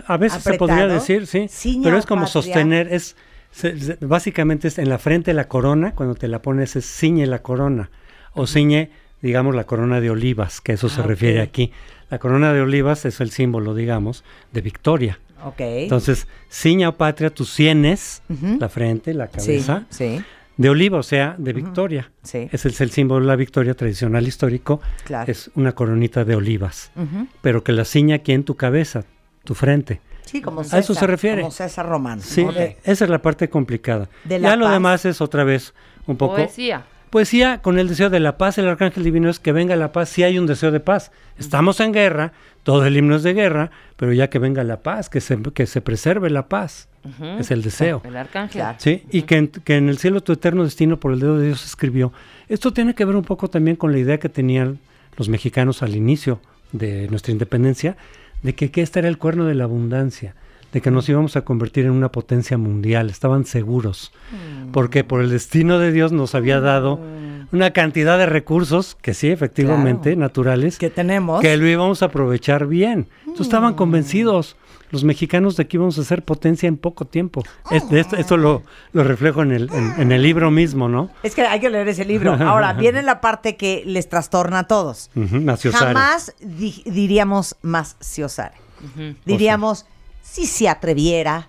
A 0.08 0.18
veces 0.18 0.42
se 0.44 0.54
podría 0.56 0.88
decir, 0.88 1.28
sí. 1.28 1.48
ciña 1.50 1.84
pero 1.84 1.98
es 1.98 2.06
como 2.06 2.22
patria. 2.24 2.34
sostener, 2.34 2.94
es 2.94 3.16
se- 3.52 3.80
se- 3.80 3.98
básicamente 4.02 4.68
es 4.68 4.78
en 4.80 4.90
la 4.90 4.98
frente 4.98 5.34
la 5.34 5.48
corona, 5.48 5.94
cuando 5.94 6.16
te 6.16 6.28
la 6.28 6.42
pones 6.42 6.76
es 6.76 6.86
ciñe 6.86 7.26
la 7.28 7.40
corona. 7.44 7.90
O 8.34 8.48
ciñe, 8.48 8.90
digamos, 9.22 9.56
la 9.56 9.66
corona 9.66 10.02
de 10.02 10.10
olivas, 10.10 10.60
que 10.62 10.74
eso 10.74 10.90
se 10.90 11.02
Ah, 11.02 11.06
refiere 11.06 11.42
aquí. 11.42 11.72
La 12.10 12.20
corona 12.20 12.52
de 12.54 12.62
olivas 12.62 13.06
es 13.06 13.22
el 13.22 13.32
símbolo, 13.32 13.74
digamos, 13.76 14.24
de 14.52 14.62
victoria. 14.62 15.20
Ok. 15.44 15.60
Entonces, 15.60 16.28
ciña 16.50 16.90
o 16.90 16.98
patria, 16.98 17.30
tus 17.30 17.50
sienes, 17.52 18.22
la 18.60 18.70
frente, 18.70 19.14
la 19.14 19.28
cabeza, 19.28 19.86
sí, 19.90 20.22
de 20.58 20.70
oliva, 20.70 21.00
o 21.00 21.04
sea, 21.04 21.36
de 21.38 21.52
victoria. 21.54 22.12
sí. 22.24 22.48
Ese 22.52 22.70
es 22.70 22.80
el 22.82 22.92
símbolo 22.92 23.22
de 23.22 23.28
la 23.28 23.36
victoria 23.36 23.74
tradicional 23.74 24.26
histórico. 24.28 24.80
Claro. 25.04 25.30
Es 25.32 25.52
una 25.56 25.74
coronita 25.74 26.24
de 26.24 26.36
olivas, 26.36 26.92
pero 27.42 27.64
que 27.64 27.74
la 27.74 27.86
ciña 27.86 28.16
aquí 28.18 28.32
en 28.32 28.44
tu 28.44 28.56
cabeza, 28.56 29.04
tu 29.44 29.54
frente. 29.54 30.02
Sí, 30.26 30.42
como 30.42 30.62
A 30.62 30.64
eso 30.64 30.82
César, 30.82 30.96
se 30.98 31.08
refiere. 31.08 31.42
Como 31.42 31.52
César 31.52 31.88
Román. 31.88 32.20
Sí, 32.20 32.48
eh, 32.56 32.78
esa 32.84 33.04
es 33.06 33.10
la 33.12 33.22
parte 33.22 33.48
complicada. 33.50 34.10
De 34.24 34.40
la 34.40 34.50
ya 34.50 34.56
lo 34.56 34.70
demás 34.70 35.06
es 35.06 35.22
otra 35.22 35.44
vez 35.44 35.74
un 36.08 36.18
poco 36.18 36.36
Poesía. 36.38 36.84
Poesía 37.10 37.62
con 37.62 37.80
el 37.80 37.88
deseo 37.88 38.10
de 38.10 38.20
la 38.20 38.38
paz. 38.38 38.58
El 38.58 38.68
arcángel 38.68 39.04
divino 39.04 39.30
es 39.30 39.40
que 39.40 39.52
venga 39.52 39.76
la 39.76 39.92
paz. 39.92 40.10
Si 40.10 40.24
hay 40.24 40.38
un 40.38 40.46
deseo 40.46 40.72
de 40.72 40.80
paz. 40.80 41.12
Estamos 41.38 41.80
en 41.80 41.92
guerra, 41.92 42.34
todo 42.64 42.86
el 42.86 42.98
himno 42.98 43.16
es 43.16 43.24
de 43.24 43.34
guerra, 43.34 43.72
pero 43.96 44.14
ya 44.14 44.30
que 44.30 44.40
venga 44.40 44.64
la 44.64 44.82
paz, 44.82 45.10
que 45.10 45.22
se, 45.22 45.42
que 45.54 45.66
se 45.66 45.82
preserve 45.82 46.30
la 46.30 46.48
paz. 46.48 46.88
Es 47.40 47.52
el 47.52 47.62
deseo. 47.62 48.02
El 48.04 48.18
arcángel. 48.18 48.64
Sí, 48.78 49.04
y 49.12 49.24
que 49.24 49.38
en, 49.38 49.48
que 49.50 49.78
en 49.78 49.90
el 49.90 50.00
cielo 50.00 50.22
tu 50.22 50.34
eterno 50.34 50.64
destino 50.64 51.00
por 51.00 51.14
el 51.14 51.20
dedo 51.20 51.38
de 51.38 51.48
Dios 51.48 51.64
escribió. 51.64 52.12
Esto 52.50 52.74
tiene 52.74 52.96
que 52.96 53.06
ver 53.06 53.16
un 53.16 53.24
poco 53.24 53.48
también 53.48 53.76
con 53.76 53.92
la 53.92 54.00
idea 54.00 54.18
que 54.18 54.30
tenían 54.30 54.80
los 55.16 55.30
mexicanos 55.30 55.84
al 55.84 55.96
inicio 55.96 56.40
de 56.72 57.08
nuestra 57.10 57.32
independencia, 57.32 57.96
de 58.42 58.56
que, 58.56 58.72
que 58.72 58.82
este 58.82 59.00
era 59.00 59.08
el 59.08 59.18
cuerno 59.18 59.46
de 59.46 59.56
la 59.56 59.66
abundancia, 59.66 60.36
de 60.76 60.82
que 60.82 60.92
nos 60.92 61.08
íbamos 61.08 61.38
a 61.38 61.44
convertir 61.46 61.86
en 61.86 61.92
una 61.92 62.12
potencia 62.12 62.58
mundial, 62.58 63.10
estaban 63.10 63.46
seguros, 63.46 64.12
porque 64.74 65.06
por 65.06 65.22
el 65.22 65.30
destino 65.30 65.80
de 65.80 65.94
Dios 65.94 66.12
nos 66.12 66.36
había 66.36 66.60
dado 66.60 67.00
una 67.54 67.72
cantidad 67.72 68.18
de 68.18 68.26
recursos, 68.26 68.98
que 69.02 69.14
sí, 69.14 69.30
efectivamente, 69.30 70.10
Claro. 70.12 70.20
naturales, 70.20 70.78
Que 70.78 70.90
tenemos. 70.90 71.40
que 71.40 71.56
lo 71.56 71.66
íbamos 71.66 72.02
a 72.02 72.08
aprovechar 72.08 72.68
bien. 72.68 73.08
Entonces 73.22 73.46
estaban 73.48 73.76
convencidos 73.76 74.58
los 74.92 75.06
mexicanos 75.06 75.56
de 75.56 75.66
que 75.66 75.78
íbamos 75.78 75.98
a 75.98 76.04
ser 76.04 76.24
potencia 76.24 76.68
en 76.68 76.76
poco 76.76 77.06
tiempo. 77.06 77.42
De 77.90 78.00
esto, 78.02 78.18
esto 78.18 78.36
lo, 78.36 78.64
lo 78.92 79.06
reflejo 79.06 79.44
en 79.44 79.54
el, 79.54 79.70
en, 79.74 79.94
en 80.02 80.12
el 80.12 80.22
libro 80.24 80.52
mismo, 80.52 80.90
¿no? 80.90 81.10
Es 81.24 81.36
que 81.36 81.44
hay 81.44 81.62
que 81.62 81.70
leer 81.70 81.88
ese 81.88 82.04
libro. 82.04 82.34
Ahora, 82.34 82.74
viene 82.86 83.02
la 83.02 83.22
parte 83.22 83.56
que 83.56 83.82
les 83.86 84.10
trastorna 84.10 84.60
a 84.60 84.68
todos. 84.68 85.10
Ujú, 85.16 85.38
Maciosare. 85.40 85.86
Jamás 85.94 86.36
di- 86.42 86.84
diríamos 86.86 87.56
más 87.62 87.96
Ciosare. 88.02 88.56
Diríamos, 89.26 89.86
si 90.36 90.46
se 90.46 90.68
atreviera. 90.68 91.48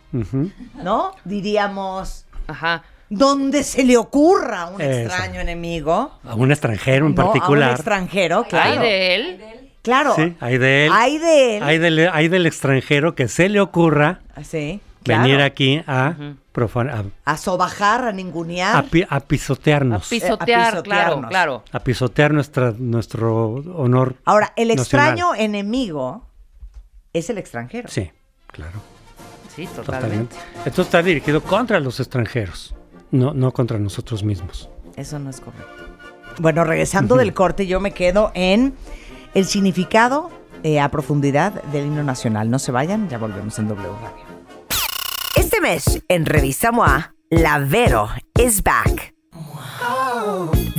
¿no? 0.74 1.12
Diríamos, 1.24 2.26
Ajá. 2.46 2.84
donde 3.08 3.64
se 3.64 3.84
le 3.84 3.96
ocurra 3.96 4.62
a 4.62 4.66
un 4.68 4.80
Eso. 4.80 5.00
extraño 5.00 5.40
enemigo. 5.40 6.12
A 6.24 6.34
un 6.34 6.50
extranjero 6.52 7.06
en 7.06 7.14
¿no? 7.14 7.22
A 7.22 7.24
un 7.24 7.32
particular. 7.32 7.70
extranjero, 7.72 8.44
claro. 8.48 8.70
Hay 8.72 8.78
de 8.78 9.14
él. 9.14 9.40
Claro. 9.82 10.14
Sí, 10.16 10.36
hay 10.40 10.58
de 10.58 10.86
él. 10.86 10.92
Hay 10.94 11.18
de 11.18 11.56
él. 11.56 11.62
Hay 11.62 11.78
del, 11.78 12.08
hay 12.12 12.28
del 12.28 12.46
extranjero 12.46 13.14
que 13.14 13.28
se 13.28 13.48
le 13.48 13.60
ocurra 13.60 14.20
Sí, 14.42 14.80
claro. 15.04 15.22
venir 15.22 15.40
aquí 15.40 15.82
a, 15.86 16.14
profan- 16.52 17.12
A 17.24 17.36
sobajar, 17.36 18.04
a 18.04 18.08
a, 18.08 18.12
ningunear. 18.12 18.76
a 18.76 18.82
pi- 18.82 19.02
a 19.08 19.16
A 19.16 19.20
pisotearnos. 19.20 20.08
pisotear, 20.08 20.72
pisotearnos. 20.72 20.82
claro, 20.82 21.28
claro. 21.28 21.64
a 21.72 21.78
pisotear 21.80 22.32
nuestra, 22.32 22.72
nuestro 22.76 23.46
honor. 23.76 24.16
Ahora, 24.24 24.52
el 24.56 24.68
nacional. 24.74 25.10
extraño 25.10 25.34
enemigo 25.36 26.24
es 27.12 27.30
el 27.30 27.38
extranjero. 27.38 27.88
Sí, 27.88 28.10
claro. 28.56 28.80
Sí, 29.54 29.66
Totalmente. 29.66 30.34
totalmente. 30.34 30.36
Esto 30.66 30.82
está 30.82 31.02
dirigido 31.02 31.42
contra 31.42 31.80
los 31.80 32.00
extranjeros, 32.00 32.74
no, 33.10 33.32
no 33.32 33.52
contra 33.52 33.78
nosotros 33.78 34.22
mismos. 34.24 34.68
Eso 34.96 35.18
no 35.18 35.30
es 35.30 35.40
correcto. 35.40 35.84
Bueno, 36.38 36.64
regresando 36.64 37.16
del 37.16 37.32
corte, 37.32 37.66
yo 37.66 37.80
me 37.80 37.92
quedo 37.92 38.30
en 38.34 38.74
el 39.34 39.46
significado 39.46 40.30
eh, 40.62 40.80
a 40.80 40.90
profundidad 40.90 41.62
del 41.64 41.86
himno 41.86 42.02
nacional. 42.02 42.50
No 42.50 42.58
se 42.58 42.72
vayan, 42.72 43.08
ya 43.08 43.16
volvemos 43.18 43.58
en 43.58 43.68
W 43.68 43.88
Radio. 44.02 44.24
Este 45.36 45.60
mes, 45.60 46.02
en 46.08 46.26
Revista 46.26 46.72
MOA, 46.72 47.14
la 47.30 47.58
Vero 47.58 48.08
is 48.38 48.62
back. 48.62 49.14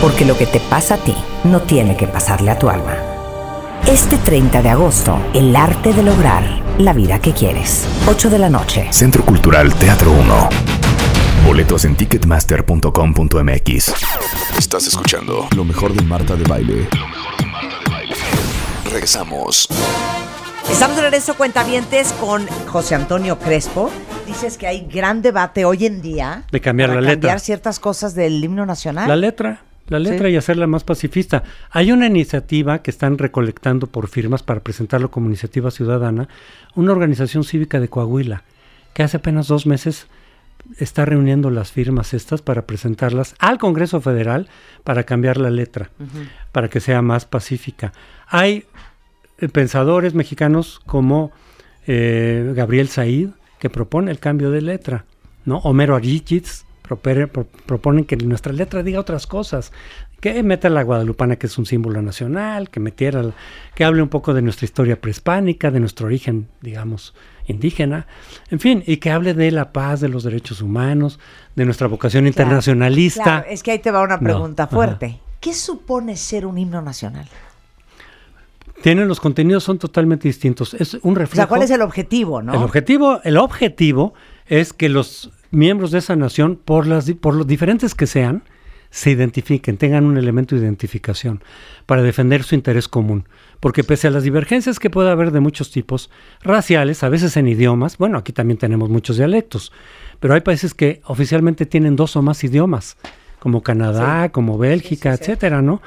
Porque 0.00 0.24
lo 0.24 0.36
que 0.36 0.46
te 0.46 0.60
pasa 0.60 0.94
a 0.94 0.98
ti 0.98 1.14
no 1.44 1.60
tiene 1.62 1.96
que 1.96 2.06
pasarle 2.06 2.50
a 2.50 2.58
tu 2.58 2.68
alma. 2.68 2.96
Este 3.86 4.16
30 4.18 4.62
de 4.62 4.68
agosto, 4.70 5.18
el 5.34 5.54
arte 5.56 5.92
de 5.92 6.02
lograr 6.02 6.44
la 6.78 6.92
vida 6.92 7.20
que 7.20 7.32
quieres. 7.32 7.86
8 8.06 8.30
de 8.30 8.38
la 8.38 8.48
noche. 8.50 8.86
Centro 8.92 9.24
Cultural 9.24 9.74
Teatro 9.74 10.12
1. 10.12 10.48
Boletos 11.46 11.84
en 11.84 11.96
ticketmaster.com.mx. 11.96 13.94
Estás 14.56 14.86
escuchando 14.86 15.48
lo 15.56 15.64
mejor 15.64 15.92
de 15.94 16.02
Marta 16.02 16.36
de 16.36 16.44
Baile. 16.44 16.88
Lo 16.96 17.06
mejor 17.08 17.36
de 17.38 17.46
Marta 17.46 17.78
de 17.84 17.90
Baile. 17.90 18.14
Regresamos. 18.90 19.68
Estamos 20.70 20.96
de 20.96 21.02
regreso, 21.02 21.34
cuentavientes, 21.34 22.12
con 22.20 22.46
José 22.66 22.94
Antonio 22.94 23.38
Crespo. 23.38 23.90
Dices 24.26 24.58
que 24.58 24.66
hay 24.66 24.86
gran 24.86 25.22
debate 25.22 25.64
hoy 25.64 25.86
en 25.86 26.02
día 26.02 26.44
De 26.52 26.60
cambiar 26.60 26.90
para 26.90 27.00
la 27.00 27.06
letra. 27.06 27.20
cambiar 27.20 27.40
ciertas 27.40 27.80
cosas 27.80 28.14
del 28.14 28.44
himno 28.44 28.66
nacional. 28.66 29.08
La 29.08 29.16
letra, 29.16 29.62
la 29.88 29.98
letra 29.98 30.28
Sí. 30.28 30.34
y 30.34 30.36
hacerla 30.36 30.66
más 30.66 30.84
pacifista. 30.84 31.42
Hay 31.70 31.92
una 31.92 32.06
iniciativa 32.06 32.82
que 32.82 32.90
están 32.90 33.18
recolectando 33.18 33.86
por 33.86 34.08
firmas 34.08 34.42
para 34.42 34.60
presentarlo 34.60 35.10
como 35.10 35.26
iniciativa 35.26 35.70
ciudadana, 35.70 36.28
una 36.74 36.92
organización 36.92 37.44
cívica 37.44 37.80
de 37.80 37.88
Coahuila, 37.88 38.42
que 38.94 39.02
hace 39.02 39.16
apenas 39.16 39.48
dos 39.48 39.66
meses 39.66 40.06
está 40.78 41.04
reuniendo 41.04 41.50
las 41.50 41.72
firmas 41.72 42.12
estas 42.14 42.42
para 42.42 42.66
presentarlas 42.66 43.34
al 43.38 43.58
Congreso 43.58 44.00
Federal 44.00 44.48
para 44.84 45.04
cambiar 45.04 45.38
la 45.38 45.50
letra, 45.50 45.90
para 46.52 46.68
que 46.68 46.80
sea 46.80 47.00
más 47.00 47.24
pacífica. 47.24 47.92
Hay 48.26 48.64
eh, 49.38 49.48
pensadores 49.48 50.14
mexicanos 50.14 50.80
como 50.84 51.30
eh, 51.86 52.52
Gabriel 52.54 52.88
Said, 52.88 53.30
que 53.58 53.70
propone 53.70 54.10
el 54.10 54.18
cambio 54.18 54.50
de 54.50 54.60
letra, 54.62 55.04
¿no? 55.44 55.58
Homero 55.58 55.96
Arichitz 55.96 56.64
proponen 56.96 58.04
que 58.04 58.16
nuestra 58.16 58.52
letra 58.52 58.82
diga 58.82 59.00
otras 59.00 59.26
cosas, 59.26 59.72
que 60.20 60.42
meta 60.42 60.68
la 60.68 60.82
guadalupana, 60.82 61.36
que 61.36 61.46
es 61.46 61.58
un 61.58 61.66
símbolo 61.66 62.02
nacional, 62.02 62.70
que 62.70 62.80
metiera, 62.80 63.22
que 63.74 63.84
hable 63.84 64.02
un 64.02 64.08
poco 64.08 64.34
de 64.34 64.42
nuestra 64.42 64.64
historia 64.64 65.00
prehispánica, 65.00 65.70
de 65.70 65.80
nuestro 65.80 66.06
origen, 66.06 66.48
digamos, 66.60 67.14
indígena, 67.46 68.06
en 68.50 68.60
fin, 68.60 68.82
y 68.86 68.96
que 68.98 69.10
hable 69.10 69.32
de 69.34 69.50
la 69.52 69.72
paz, 69.72 70.00
de 70.00 70.08
los 70.08 70.24
derechos 70.24 70.60
humanos, 70.60 71.18
de 71.54 71.64
nuestra 71.64 71.86
vocación 71.86 72.22
Claro, 72.24 72.28
internacionalista. 72.28 73.22
Claro, 73.22 73.46
es 73.48 73.62
que 73.62 73.70
ahí 73.70 73.78
te 73.78 73.90
va 73.90 74.02
una 74.02 74.16
No, 74.16 74.22
pregunta 74.22 74.64
ajá. 74.64 74.74
fuerte. 74.74 75.20
¿Qué 75.40 75.54
supone 75.54 76.16
ser 76.16 76.44
un 76.46 76.58
himno 76.58 76.82
nacional? 76.82 77.26
Tienen 78.82 79.08
los 79.08 79.18
contenidos 79.20 79.64
son 79.64 79.78
totalmente 79.78 80.28
distintos. 80.28 80.74
Es 80.74 80.94
un 81.02 81.12
O 81.12 81.18
reflejo. 81.18 81.36
sea, 81.36 81.46
¿cuál 81.48 81.62
es 81.62 81.70
el 81.70 81.82
objetivo, 81.82 82.42
no? 82.42 82.54
El 82.54 82.62
objetivo, 82.62 83.20
el 83.24 83.36
objetivo 83.36 84.14
es 84.46 84.72
que 84.72 84.88
los 84.88 85.30
miembros 85.50 85.90
de 85.90 85.98
esa 85.98 86.16
nación, 86.16 86.58
por 86.62 86.86
las 86.86 87.10
por 87.12 87.34
los 87.34 87.46
diferentes 87.46 87.94
que 87.94 88.06
sean, 88.06 88.42
se 88.90 89.10
identifiquen, 89.10 89.76
tengan 89.76 90.04
un 90.04 90.16
elemento 90.16 90.54
de 90.54 90.62
identificación 90.62 91.42
para 91.86 92.02
defender 92.02 92.42
su 92.42 92.54
interés 92.54 92.88
común. 92.88 93.28
Porque 93.60 93.84
pese 93.84 94.08
a 94.08 94.10
las 94.10 94.22
divergencias 94.22 94.78
que 94.78 94.90
pueda 94.90 95.12
haber 95.12 95.30
de 95.30 95.40
muchos 95.40 95.70
tipos, 95.70 96.10
raciales, 96.42 97.02
a 97.02 97.08
veces 97.08 97.36
en 97.36 97.48
idiomas, 97.48 97.98
bueno, 97.98 98.18
aquí 98.18 98.32
también 98.32 98.58
tenemos 98.58 98.88
muchos 98.88 99.16
dialectos, 99.16 99.72
pero 100.20 100.34
hay 100.34 100.40
países 100.40 100.74
que 100.74 101.00
oficialmente 101.04 101.66
tienen 101.66 101.96
dos 101.96 102.16
o 102.16 102.22
más 102.22 102.42
idiomas, 102.44 102.96
como 103.38 103.62
Canadá, 103.62 104.30
como 104.30 104.58
Bélgica, 104.58 105.12
etcétera, 105.12 105.60
¿no? 105.60 105.82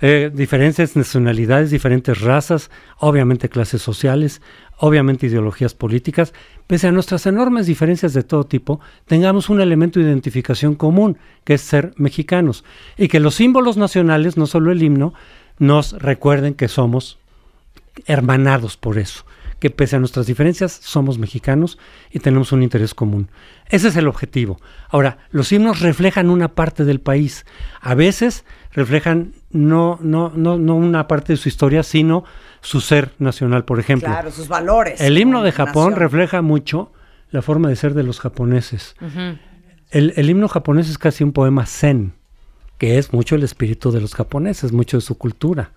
Eh, 0.00 0.32
diferentes 0.34 0.96
nacionalidades, 0.96 1.70
diferentes 1.70 2.20
razas, 2.20 2.70
obviamente 2.98 3.48
clases 3.48 3.82
sociales, 3.82 4.42
obviamente 4.84 5.28
ideologías 5.28 5.74
políticas, 5.74 6.34
pese 6.66 6.88
a 6.88 6.92
nuestras 6.92 7.24
enormes 7.26 7.66
diferencias 7.66 8.14
de 8.14 8.24
todo 8.24 8.42
tipo, 8.42 8.80
tengamos 9.06 9.48
un 9.48 9.60
elemento 9.60 10.00
de 10.00 10.06
identificación 10.06 10.74
común, 10.74 11.18
que 11.44 11.54
es 11.54 11.60
ser 11.60 11.94
mexicanos, 11.96 12.64
y 12.98 13.06
que 13.06 13.20
los 13.20 13.36
símbolos 13.36 13.76
nacionales, 13.76 14.36
no 14.36 14.48
solo 14.48 14.72
el 14.72 14.82
himno, 14.82 15.14
nos 15.60 15.92
recuerden 15.92 16.54
que 16.54 16.66
somos 16.66 17.20
hermanados 18.06 18.76
por 18.76 18.98
eso, 18.98 19.24
que 19.62 19.70
pese 19.70 19.94
a 19.94 20.00
nuestras 20.00 20.26
diferencias 20.26 20.72
somos 20.72 21.20
mexicanos 21.20 21.78
y 22.10 22.18
tenemos 22.18 22.50
un 22.50 22.64
interés 22.64 22.94
común. 22.94 23.30
Ese 23.68 23.86
es 23.86 23.96
el 23.96 24.08
objetivo. 24.08 24.60
Ahora, 24.88 25.18
los 25.30 25.52
himnos 25.52 25.78
reflejan 25.78 26.30
una 26.30 26.48
parte 26.48 26.84
del 26.84 27.00
país. 27.00 27.46
A 27.80 27.94
veces 27.94 28.44
reflejan 28.72 29.34
no, 29.52 30.00
no, 30.02 30.32
no, 30.34 30.58
no 30.58 30.74
una 30.74 31.06
parte 31.06 31.34
de 31.34 31.36
su 31.36 31.48
historia, 31.48 31.84
sino 31.84 32.24
su 32.60 32.80
ser 32.80 33.12
nacional, 33.20 33.64
por 33.64 33.78
ejemplo. 33.78 34.08
Claro, 34.08 34.32
sus 34.32 34.48
valores. 34.48 35.00
El 35.00 35.16
himno 35.16 35.44
de 35.44 35.52
Japón 35.52 35.90
nación. 35.90 36.00
refleja 36.00 36.42
mucho 36.42 36.92
la 37.30 37.40
forma 37.40 37.68
de 37.68 37.76
ser 37.76 37.94
de 37.94 38.02
los 38.02 38.18
japoneses. 38.18 38.96
el, 39.92 40.12
el 40.16 40.28
himno 40.28 40.48
japonés 40.48 40.90
es 40.90 40.98
casi 40.98 41.22
un 41.22 41.30
poema 41.30 41.66
zen, 41.66 42.14
que 42.78 42.98
es 42.98 43.12
mucho 43.12 43.36
el 43.36 43.44
espíritu 43.44 43.92
de 43.92 44.00
los 44.00 44.16
japoneses, 44.16 44.72
mucho 44.72 44.96
de 44.96 45.02
su 45.02 45.16
cultura. 45.16 45.70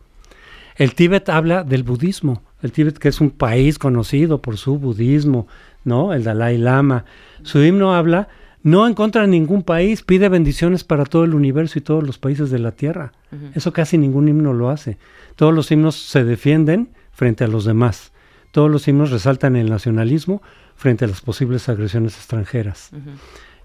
El 0.75 0.95
Tíbet 0.95 1.29
habla 1.29 1.63
del 1.63 1.83
budismo. 1.83 2.41
El 2.61 2.71
Tíbet, 2.71 2.97
que 2.97 3.09
es 3.09 3.21
un 3.21 3.31
país 3.31 3.77
conocido 3.77 4.41
por 4.41 4.57
su 4.57 4.77
budismo, 4.77 5.47
¿no? 5.83 6.13
El 6.13 6.23
Dalai 6.23 6.57
Lama. 6.57 7.05
Su 7.43 7.63
himno 7.63 7.93
habla 7.93 8.27
no 8.65 8.87
en 8.87 8.95
contra 8.95 9.21
de 9.21 9.27
ningún 9.27 9.61
país, 9.61 10.01
pide 10.01 10.27
bendiciones 10.27 10.83
para 10.83 11.05
todo 11.05 11.23
el 11.23 11.35
universo 11.35 11.77
y 11.77 11.83
todos 11.83 12.03
los 12.03 12.17
países 12.17 12.49
de 12.49 12.57
la 12.57 12.71
Tierra. 12.71 13.11
Eso 13.53 13.71
casi 13.71 13.99
ningún 13.99 14.27
himno 14.27 14.53
lo 14.53 14.69
hace. 14.69 14.97
Todos 15.35 15.53
los 15.53 15.69
himnos 15.69 15.95
se 15.95 16.23
defienden 16.23 16.89
frente 17.11 17.43
a 17.43 17.47
los 17.47 17.65
demás. 17.65 18.11
Todos 18.49 18.71
los 18.71 18.87
himnos 18.87 19.11
resaltan 19.11 19.55
el 19.55 19.69
nacionalismo 19.69 20.41
frente 20.75 21.05
a 21.05 21.07
las 21.07 21.21
posibles 21.21 21.69
agresiones 21.69 22.15
extranjeras. 22.15 22.89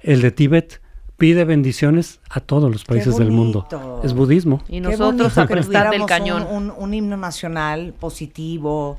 El 0.02 0.20
de 0.20 0.32
Tíbet 0.32 0.82
pide 1.20 1.44
bendiciones 1.44 2.18
a 2.30 2.40
todos 2.40 2.72
los 2.72 2.84
países 2.84 3.16
del 3.18 3.30
mundo. 3.30 3.68
Es 4.02 4.14
budismo. 4.14 4.62
Y 4.68 4.80
Qué 4.80 4.80
nosotros 4.80 5.36
a 5.38 5.46
que 5.46 5.52
prestar 5.52 5.90
del 5.90 6.06
cañón. 6.06 6.42
Un, 6.50 6.70
un- 6.70 6.74
un 6.76 6.94
himno 6.94 7.16
nacional 7.18 7.92
positivo, 8.00 8.98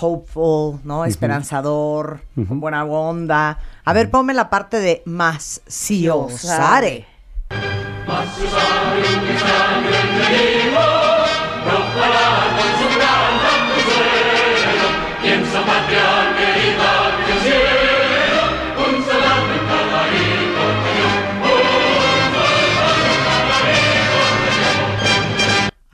hopeful, 0.00 0.78
¿no? 0.84 1.04
Esperanzador, 1.04 2.20
con 2.48 2.60
buena 2.60 2.84
onda. 2.84 3.58
A 3.84 3.92
ver, 3.92 4.10
ponme 4.10 4.32
la 4.32 4.48
parte 4.48 4.78
de 4.78 5.02
más 5.06 5.60
si 5.66 6.08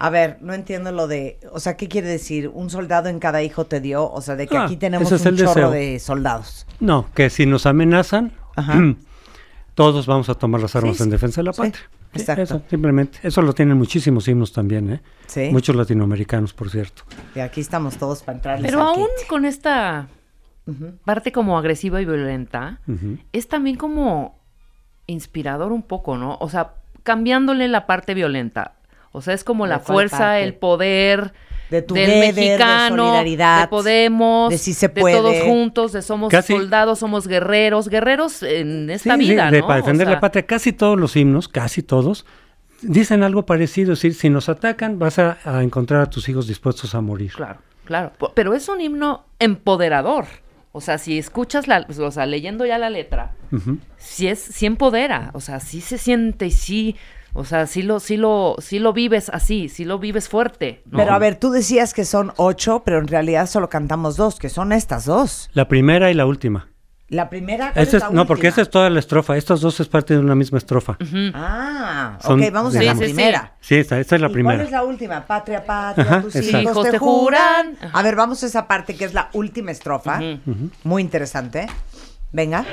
A 0.07 0.11
ver, 0.11 0.39
no 0.41 0.55
entiendo 0.55 0.93
lo 0.93 1.09
de, 1.09 1.39
o 1.53 1.59
sea, 1.61 1.77
¿qué 1.77 1.89
quiere 1.89 2.07
decir? 2.09 2.49
Un 2.53 2.71
soldado 2.71 3.09
en 3.09 3.19
cada 3.19 3.43
hijo 3.43 3.67
te 3.67 3.81
dio, 3.81 4.09
o 4.11 4.21
sea, 4.21 4.37
de 4.37 4.47
que 4.47 4.57
Ah, 4.57 4.65
aquí 4.65 4.77
tenemos 4.77 5.11
es 5.11 5.21
un 5.23 5.29
el 5.29 5.37
chorro 5.39 5.49
deseo. 5.55 5.71
de 5.71 5.99
soldados. 5.99 6.67
No, 6.81 7.07
que 7.15 7.29
si 7.31 7.47
nos 7.47 7.67
amenazan, 7.67 8.33
Ajá. 8.55 8.79
todos 9.75 10.07
vamos 10.07 10.29
a 10.29 10.35
tomar 10.35 10.61
las 10.61 10.77
armas 10.77 10.97
Sí, 10.97 11.03
en 11.03 11.11
defensa 11.11 11.41
de 11.41 11.45
la 11.47 11.53
sí, 11.53 11.63
patria. 11.63 11.91
Sí, 12.15 12.21
exacto. 12.21 12.43
Eso, 12.43 12.63
simplemente. 12.71 13.19
Eso 13.23 13.43
lo 13.43 13.53
tienen 13.53 13.77
muchísimos 13.77 14.27
himnos 14.29 14.53
también, 14.53 14.91
¿eh? 14.93 15.01
Sí. 15.27 15.49
Muchos 15.53 15.75
latinoamericanos, 15.77 16.53
por 16.55 16.71
cierto. 16.71 17.03
Y 17.35 17.41
aquí 17.41 17.61
estamos 17.61 17.97
todos 17.99 18.23
para 18.23 18.37
entrarles 18.39 18.71
Pero 18.71 18.81
al 18.83 18.87
aún 18.89 19.09
kit. 19.19 19.27
con 19.29 19.45
esta 19.45 20.09
parte 21.05 21.31
como 21.33 21.59
agresiva 21.59 22.01
y 22.01 22.05
violenta, 22.05 22.81
es 23.33 23.49
también 23.49 23.77
como 23.77 24.39
inspirador 25.07 25.73
un 25.73 25.83
poco, 25.83 26.17
¿no? 26.17 26.37
O 26.41 26.49
sea, 26.49 26.75
cambiándole 27.03 27.69
la 27.69 27.87
parte 27.87 28.15
violenta. 28.15 28.76
O 29.17 29.23
sea, 29.23 29.35
es 29.35 29.43
como 29.45 29.65
¿De 29.65 29.71
la 29.71 29.81
fuerza, 29.81 30.19
parte? 30.19 30.45
el 30.45 30.55
poder 30.55 31.33
De 31.71 31.83
tu 31.83 31.95
del 31.95 32.07
deber, 32.07 32.35
de 32.35 32.41
mexicano, 32.43 32.97
solidaridad, 33.05 33.63
de 33.63 33.69
Podemos, 33.69 34.51
de 34.51 34.59
si 34.59 34.73
se 34.75 34.89
de 34.89 35.01
puede. 35.01 35.17
todos 35.17 35.41
juntos, 35.43 35.93
de 35.93 36.03
somos 36.03 36.31
Casi- 36.31 36.53
soldados, 36.53 36.99
somos 37.01 37.27
guerreros, 37.27 37.89
guerreros 37.89 38.43
en 38.43 38.89
esta 38.91 39.15
Sí, 39.17 39.23
sí, 39.25 39.31
vida, 39.31 39.51
de- 39.51 39.61
¿no? 39.61 39.67
para 39.67 39.81
O 39.81 39.83
defender 39.83 40.07
sea, 40.07 40.15
la 40.15 40.21
patria, 40.21 40.47
casi 40.47 40.73
todos 40.73 40.99
los 40.99 41.17
himnos, 41.17 41.49
casi 41.49 41.83
todos, 41.83 42.25
dicen 42.83 43.23
algo 43.23 43.47
parecido. 43.47 43.95
Es 43.95 43.99
decir, 44.01 44.15
si 44.15 44.31
nos 44.31 44.49
atacan, 44.49 44.99
vas 44.99 45.19
a, 45.19 45.39
a 45.45 45.63
encontrar 45.63 46.03
a 46.03 46.11
tus 46.11 46.29
hijos 46.29 46.47
dispuestos 46.47 46.95
a 46.95 47.01
morir. 47.01 47.33
Claro, 47.33 47.61
claro. 47.85 48.13
Pero 48.35 48.55
es 48.55 48.69
un 48.69 48.81
himno 48.81 49.25
empoderador. 49.39 50.27
O 50.73 50.83
sea, 50.83 50.99
si 50.99 51.17
escuchas 51.19 51.69
la, 51.69 51.87
o 51.99 52.11
sea, 52.11 52.27
leyendo 52.27 52.67
ya 52.67 52.77
la 52.77 52.91
letra, 52.91 53.33
Ujú. 53.51 53.79
sí 53.97 54.29
es, 54.29 54.39
sí 54.39 54.67
empodera, 54.67 55.31
o 55.33 55.41
sea, 55.41 55.59
sí 55.59 55.81
se 55.81 55.97
siente 55.97 56.45
y 56.47 56.51
sí, 56.51 56.97
o 57.37 57.45
sea, 57.45 57.67
sí 57.67 57.83
lo, 57.83 58.01
sí 58.01 58.17
lo, 58.17 58.57
sí 58.59 58.79
lo 58.79 58.93
vives 58.93 59.29
así, 59.31 59.69
sí 59.69 59.85
lo 59.85 59.99
vives 59.99 60.29
fuerte. 60.29 60.83
¿no? 60.87 60.99
Pero 60.99 61.13
a 61.13 61.19
ver, 61.19 61.37
tú 61.37 61.51
decías 61.51 61.95
que 61.95 62.05
son 62.05 62.33
ocho, 62.37 62.83
pero 62.85 62.99
en 62.99 63.07
realidad 63.09 63.47
solo 63.49 63.69
cantamos 63.69 64.17
dos, 64.17 64.39
que 64.39 64.49
son 64.49 64.73
estas 64.73 65.05
dos. 65.05 65.51
La 65.53 65.69
primera 65.69 66.11
y 66.11 66.15
la 66.15 66.27
última. 66.27 66.69
La 67.09 67.31
primera, 67.31 67.73
¿cuál 67.73 67.85
Esta 67.85 67.99
es 67.99 68.03
es- 68.03 68.09
la 68.11 68.15
no, 68.17 68.27
porque 68.27 68.49
esta 68.49 68.61
es 68.63 68.69
toda 68.69 68.91
la 68.91 68.99
estrofa. 68.99 69.37
Estas 69.37 69.61
dos 69.61 69.79
es 69.79 69.87
parte 69.87 70.15
de 70.15 70.19
una 70.19 70.35
misma 70.35 70.59
estrofa. 70.59 70.99
Ah, 71.35 72.19
Son, 72.21 72.43
ok, 72.43 72.51
vamos 72.53 72.75
a 72.75 72.83
la 72.83 72.93
sí, 72.95 72.99
sí. 72.99 73.05
primera. 73.05 73.55
Sí, 73.61 73.77
esta, 73.77 74.01
esta 74.01 74.17
es 74.17 74.21
la 74.21 74.27
¿Y 74.29 74.33
primera. 74.33 74.57
¿Cuál 74.57 74.67
es 74.67 74.73
la 74.73 74.83
última? 74.83 75.25
Patria, 75.25 75.65
patria, 75.65 76.05
Ajá, 76.05 76.23
tus 76.23 76.35
exacto. 76.35 76.59
hijos, 76.63 76.73
Hijos 76.73 76.85
te 76.87 76.91
te 76.91 76.99
juran. 76.99 77.77
Ajá. 77.81 77.91
A 77.97 78.03
ver, 78.03 78.17
vamos 78.17 78.43
a 78.43 78.47
esa 78.47 78.67
parte 78.67 78.97
que 78.97 79.05
es 79.05 79.15
la 79.15 79.31
última 79.35 79.71
estrofa. 79.71 80.21
Muy 80.83 81.01
interesante. 81.01 81.69
Venga. 82.33 82.65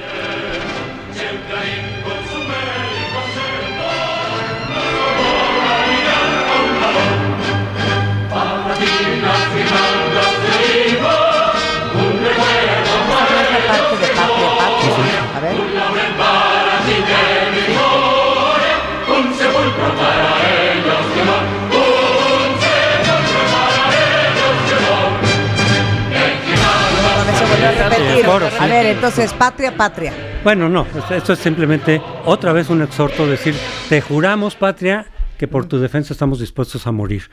A 28.59 28.67
ver, 28.67 28.85
entonces, 28.87 29.33
patria, 29.33 29.75
patria. 29.75 30.13
Bueno, 30.43 30.69
no, 30.69 30.85
esto- 30.95 31.15
esto 31.15 31.33
es 31.33 31.39
simplemente 31.39 32.01
otra 32.25 32.51
vez 32.53 32.69
un 32.69 32.81
exhorto, 32.81 33.27
decir, 33.27 33.55
te 33.89 34.01
juramos, 34.01 34.55
patria, 34.55 35.05
que 35.37 35.47
por 35.47 35.65
tu 35.65 35.79
defensa 35.79 36.13
estamos 36.13 36.39
dispuestos 36.39 36.85
a 36.87 36.91
morir. 36.91 37.23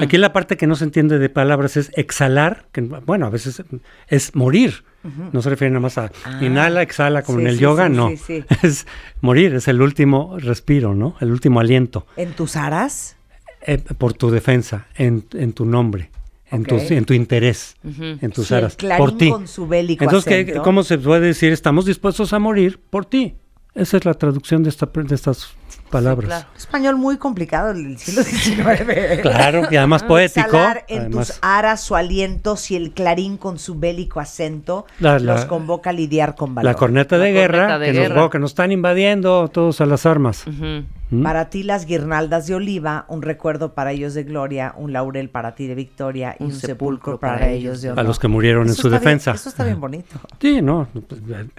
Aquí 0.00 0.16
la 0.18 0.32
parte 0.32 0.56
que 0.56 0.66
no 0.66 0.74
se 0.74 0.84
entiende 0.84 1.18
de 1.18 1.28
palabras 1.28 1.76
es 1.76 1.90
exhalar, 1.94 2.66
que 2.72 2.80
bueno, 2.80 3.26
a 3.26 3.30
veces 3.30 3.62
es 4.08 4.34
morir. 4.34 4.84
No 5.32 5.40
se 5.40 5.48
refiere 5.50 5.70
nada 5.70 5.80
más 5.80 5.96
a 5.98 6.10
inhala, 6.40 6.82
exhala, 6.82 7.22
como 7.22 7.38
Sí, 7.38 7.42
en 7.44 7.48
el 7.48 7.56
sí, 7.56 7.62
yoga, 7.62 7.86
sí, 7.88 7.92
no. 7.94 8.10
Es 8.62 8.86
morir, 9.20 9.54
es 9.54 9.66
el 9.68 9.80
último 9.80 10.36
respiro, 10.38 10.94
¿no? 10.94 11.16
El 11.20 11.30
último 11.30 11.60
aliento. 11.60 12.06
¿En 12.16 12.32
tus 12.32 12.56
aras? 12.56 13.16
Eh, 13.62 13.78
por 13.78 14.12
tu 14.14 14.30
defensa, 14.30 14.86
en, 14.96 15.24
en 15.34 15.52
tu 15.52 15.64
nombre, 15.64 16.10
en, 16.50 16.62
Ok. 16.62 16.68
tu, 16.68 16.76
en 16.94 17.04
tu 17.04 17.14
interés, 17.14 17.76
en 17.84 18.30
tus 18.32 18.48
Si 18.48 18.54
el 18.54 18.58
aras, 18.58 18.76
por 18.98 19.16
ti. 19.16 19.30
con 19.30 19.46
su 19.48 19.66
Entonces, 20.04 20.46
¿qué-. 20.46 20.60
¿cómo 20.62 20.82
se 20.82 20.98
puede 20.98 21.26
decir 21.28 21.52
estamos 21.52 21.84
dispuestos 21.86 22.32
a 22.32 22.38
morir 22.38 22.78
por 22.90 23.04
ti? 23.06 23.34
Esa 23.74 23.96
es 23.98 24.04
la 24.04 24.14
traducción 24.14 24.62
de, 24.64 24.68
esta, 24.68 24.86
de 24.92 25.14
estas 25.14 25.54
palabras. 25.90 26.26
claro. 26.26 26.46
Español 26.56 26.96
muy 26.96 27.18
complicado 27.18 27.72
del 27.72 27.96
siglo 27.98 28.22
XIX. 28.24 29.20
Claro, 29.22 29.62
y 29.70 29.76
además 29.76 30.02
poético. 30.02 30.40
Exhalar 30.46 30.84
en 30.88 31.00
además, 31.02 31.28
tus 31.28 31.38
aras 31.40 31.80
su 31.80 31.94
aliento 31.94 32.56
si 32.56 32.74
el 32.74 32.90
clarín 32.92 33.36
con 33.36 33.58
su 33.60 33.78
bélico 33.78 34.18
acento 34.18 34.86
La- 34.98 35.18
la- 35.20 35.34
los 35.34 35.44
convoca 35.44 35.90
a 35.90 35.92
lidiar 35.92 36.34
con 36.34 36.54
valor. 36.54 36.72
la 36.72 36.76
corneta 36.76 37.16
de 37.18 37.26
La 37.32 37.40
guerra, 37.40 37.58
corneta 37.58 37.78
de 37.78 37.86
que, 37.86 37.92
guerra. 37.92 38.14
Nos, 38.22 38.30
que 38.30 38.38
nos 38.40 38.50
están 38.50 38.72
invadiendo 38.72 39.48
todos 39.48 39.80
a 39.80 39.86
las 39.86 40.04
armas. 40.04 40.44
¿Mm? 40.46 41.22
Para 41.22 41.48
ti 41.50 41.62
las 41.64 41.86
guirnaldas 41.86 42.46
de 42.48 42.54
oliva, 42.56 43.04
un 43.08 43.22
recuerdo 43.22 43.74
para 43.74 43.92
ellos 43.92 44.14
de 44.14 44.22
gloria, 44.24 44.74
un 44.76 44.92
laurel 44.92 45.28
para 45.28 45.54
ti 45.56 45.66
de 45.68 45.74
victoria 45.76 46.36
y 46.38 46.44
un, 46.44 46.52
sepulcro 46.52 47.18
para, 47.18 47.48
ellos 47.48 47.82
de 47.82 47.90
honor. 47.90 48.00
A 48.00 48.02
los 48.06 48.18
que 48.20 48.28
murieron 48.28 48.64
en 48.66 48.72
Eso 48.72 48.82
su 48.82 48.88
está 48.88 48.98
bien- 48.98 49.04
defensa. 49.18 49.30
eso 49.32 49.48
está 49.48 49.64
bien 49.64 49.80
bonito. 49.80 50.20
Sí, 50.40 50.60
no, 50.62 50.86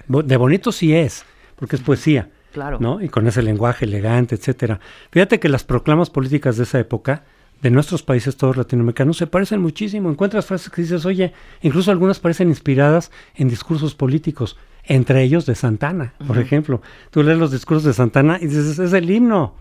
de 0.08 0.36
bonito 0.38 0.72
sí 0.72 0.94
es, 0.94 1.24
porque 1.62 1.76
es 1.76 1.82
poesía. 1.82 2.28
Claro. 2.52 2.78
¿no? 2.80 3.00
Y 3.00 3.08
con 3.08 3.24
ese 3.28 3.40
lenguaje 3.40 3.84
elegante, 3.84 4.34
etcétera. 4.34 4.80
Fíjate 5.12 5.38
que 5.38 5.48
las 5.48 5.62
proclamas 5.62 6.10
políticas 6.10 6.56
de 6.56 6.64
esa 6.64 6.80
época, 6.80 7.22
de 7.62 7.70
nuestros 7.70 8.02
países 8.02 8.36
todos 8.36 8.56
latinoamericanos, 8.56 9.16
se 9.16 9.28
parecen 9.28 9.60
muchísimo. 9.60 10.10
Encuentras 10.10 10.46
frases 10.46 10.68
que 10.68 10.82
dices, 10.82 11.06
oye, 11.06 11.32
incluso 11.60 11.92
algunas 11.92 12.18
parecen 12.18 12.48
inspiradas 12.48 13.12
en 13.36 13.48
discursos 13.48 13.94
políticos, 13.94 14.56
entre 14.82 15.22
ellos 15.22 15.46
de 15.46 15.54
Santana, 15.54 16.14
por 16.26 16.36
ejemplo. 16.38 16.82
Tú 17.12 17.22
lees 17.22 17.38
los 17.38 17.52
discursos 17.52 17.84
de 17.84 17.92
Santana 17.92 18.38
y 18.40 18.48
dices, 18.48 18.80
es 18.80 18.92
el 18.92 19.08
himno. 19.08 19.54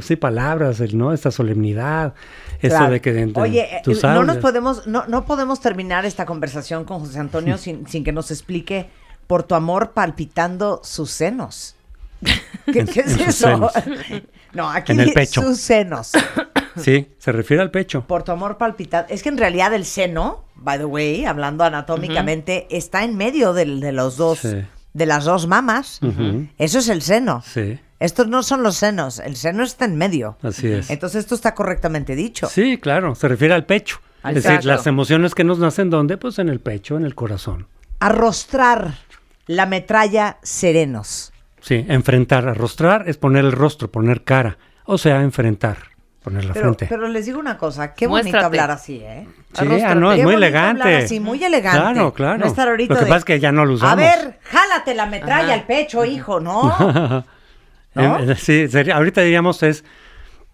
Sí, 0.00 0.14
palabras, 0.16 0.78
el, 0.80 0.96
¿no? 0.96 1.12
Esta 1.12 1.30
solemnidad, 1.32 2.14
eso 2.60 2.76
Claro. 2.76 2.92
de 2.92 3.00
que 3.00 3.12
de- 3.12 3.26
de- 3.26 3.40
Oye, 3.40 3.66
tú 3.82 3.90
eh, 3.90 3.94
no 3.94 4.00
sabes. 4.00 4.26
nos 4.26 4.36
podemos, 4.36 4.86
no, 4.86 5.06
no 5.08 5.24
podemos 5.24 5.60
terminar 5.60 6.04
esta 6.06 6.24
conversación 6.24 6.84
con 6.84 7.00
José 7.00 7.18
Antonio 7.18 7.58
sin, 7.58 7.86
sin 7.88 8.04
que 8.04 8.12
nos 8.12 8.30
explique 8.30 8.86
por 9.28 9.44
tu 9.44 9.54
amor 9.54 9.92
palpitando 9.92 10.80
sus 10.82 11.12
senos. 11.12 11.76
¿Qué, 12.72 12.80
es 12.80 12.96
eso? 12.96 13.70
No, 14.54 14.68
aquí 14.70 14.92
En 14.92 15.00
el 15.00 15.06
dice 15.08 15.14
pecho. 15.20 15.42
sus 15.42 15.58
senos. 15.60 16.12
Sí, 16.76 17.08
se 17.18 17.32
refiere 17.32 17.60
al 17.60 17.72
pecho. 17.72 18.04
Por 18.06 18.22
tu 18.22 18.30
amor 18.30 18.56
palpitando. 18.56 19.12
Es 19.12 19.24
que 19.24 19.28
en 19.30 19.36
realidad 19.36 19.74
el 19.74 19.84
seno, 19.84 20.44
by 20.54 20.78
the 20.78 20.84
way, 20.84 21.24
hablando 21.24 21.64
anatómicamente, 21.64 22.68
está 22.70 23.02
en 23.02 23.16
medio 23.16 23.52
de 23.52 23.66
los 23.90 24.16
dos, 24.16 24.38
Sí. 24.38 24.62
de 24.94 25.06
las 25.06 25.24
dos 25.24 25.48
mamas. 25.48 25.98
Eso 26.56 26.78
es 26.78 26.88
el 26.88 27.02
seno. 27.02 27.42
Sí, 27.44 27.80
Estos 27.98 28.28
no 28.28 28.44
son 28.44 28.62
los 28.62 28.76
senos, 28.76 29.18
el 29.18 29.34
seno 29.34 29.64
está 29.64 29.86
en 29.86 29.96
medio. 29.96 30.38
así 30.40 30.68
es. 30.68 30.88
Entonces 30.90 31.24
esto 31.24 31.34
está 31.34 31.52
correctamente 31.52 32.14
dicho. 32.14 32.46
Sí, 32.48 32.78
claro, 32.78 33.16
se 33.16 33.26
refiere 33.26 33.54
al 33.54 33.66
pecho. 33.66 33.98
Al 34.22 34.36
es 34.36 34.44
decir, 34.44 34.64
las 34.64 34.86
emociones 34.86 35.34
que 35.34 35.42
nos 35.42 35.58
nacen, 35.58 35.90
¿dónde? 35.90 36.16
Pues 36.16 36.38
en 36.38 36.48
el 36.48 36.60
pecho, 36.60 36.96
en 36.96 37.04
el 37.04 37.16
corazón. 37.16 37.66
Arrostrar 37.98 38.94
la 39.48 39.66
metralla 39.66 40.38
serenos. 40.42 41.32
Sí, 41.60 41.84
enfrentar, 41.88 42.48
arrostrar 42.48 43.08
es 43.08 43.16
poner 43.18 43.44
el 43.44 43.50
rostro, 43.52 43.90
poner 43.90 44.22
cara. 44.22 44.56
O 44.84 44.96
sea, 44.96 45.20
enfrentar, 45.22 45.76
poner 46.22 46.44
la 46.44 46.52
Pero, 46.54 46.66
frente. 46.66 46.86
pero 46.88 47.08
les 47.08 47.26
digo 47.26 47.38
una 47.40 47.58
cosa, 47.58 47.92
qué 47.94 48.06
bonito 48.06 48.38
hablar 48.38 48.70
así, 48.70 49.00
¿eh? 49.02 49.26
sí, 49.52 49.66
ah, 49.84 49.94
no, 49.94 50.12
es 50.12 50.22
muy 50.22 50.34
elegante. 50.34 50.96
así, 50.98 51.18
muy 51.20 51.42
elegante. 51.42 51.80
Claro, 51.80 52.14
claro. 52.14 52.38
No 52.38 52.46
estar 52.46 52.68
ahorita 52.68 52.94
Lo 52.94 53.00
que 53.00 53.04
de, 53.06 53.08
pasa 53.10 53.18
es 53.18 53.24
que 53.24 53.40
ya 53.40 53.50
no 53.52 53.64
lo 53.66 53.74
usamos. 53.74 53.92
A 53.92 53.96
ver, 53.96 54.38
jálate 54.44 54.94
la 54.94 55.06
metralla 55.06 55.44
Ajá. 55.46 55.54
al 55.54 55.66
pecho, 55.66 56.04
hijo, 56.04 56.38
¿no? 56.40 56.74
¿No? 57.94 58.18
Eh, 58.20 58.36
sí, 58.36 58.68
sería- 58.68 58.96
ahorita 58.96 59.22
diríamos 59.22 59.62
es 59.62 59.84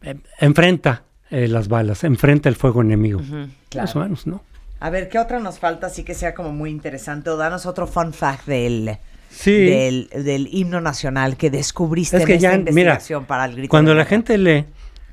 eh, 0.03 0.17
enfrenta 0.39 1.03
eh, 1.31 1.47
las 1.49 1.69
balas, 1.69 2.03
enfrenta 2.05 2.49
el 2.49 2.57
fuego 2.57 2.81
enemigo. 2.81 3.21
Claro. 3.69 3.87
Más 3.87 3.97
o 3.97 4.01
menos, 4.01 4.27
¿no? 4.27 4.43
A 4.85 4.91
ver, 4.91 5.09
¿qué 5.09 5.19
otra 5.19 5.39
nos 5.41 5.59
falta 5.59 5.87
así 5.87 6.05
que 6.05 6.13
sea 6.15 6.35
como 6.35 6.53
muy 6.53 6.69
interesante? 6.71 7.31
O 7.31 7.37
danos 7.39 7.65
otro 7.65 7.87
fun 7.87 8.13
fact 8.13 8.45
del, 8.47 8.99
Sí. 9.31 9.65
del, 9.65 10.11
del 10.11 10.47
himno 10.53 10.81
nacional 10.83 11.37
que 11.39 11.49
descubriste 11.51 12.19
Es 12.19 12.27
que 12.27 12.33
en 12.33 12.37
esta 12.37 12.51
ya, 12.51 12.59
mira, 12.59 12.69
investigación 12.93 13.25
para 13.25 13.47
el 13.47 13.57
grito 13.57 13.71
cuando 13.71 13.93
la 13.95 14.01
guerra. 14.05 14.11
gente 14.11 14.37
lee 14.39 14.67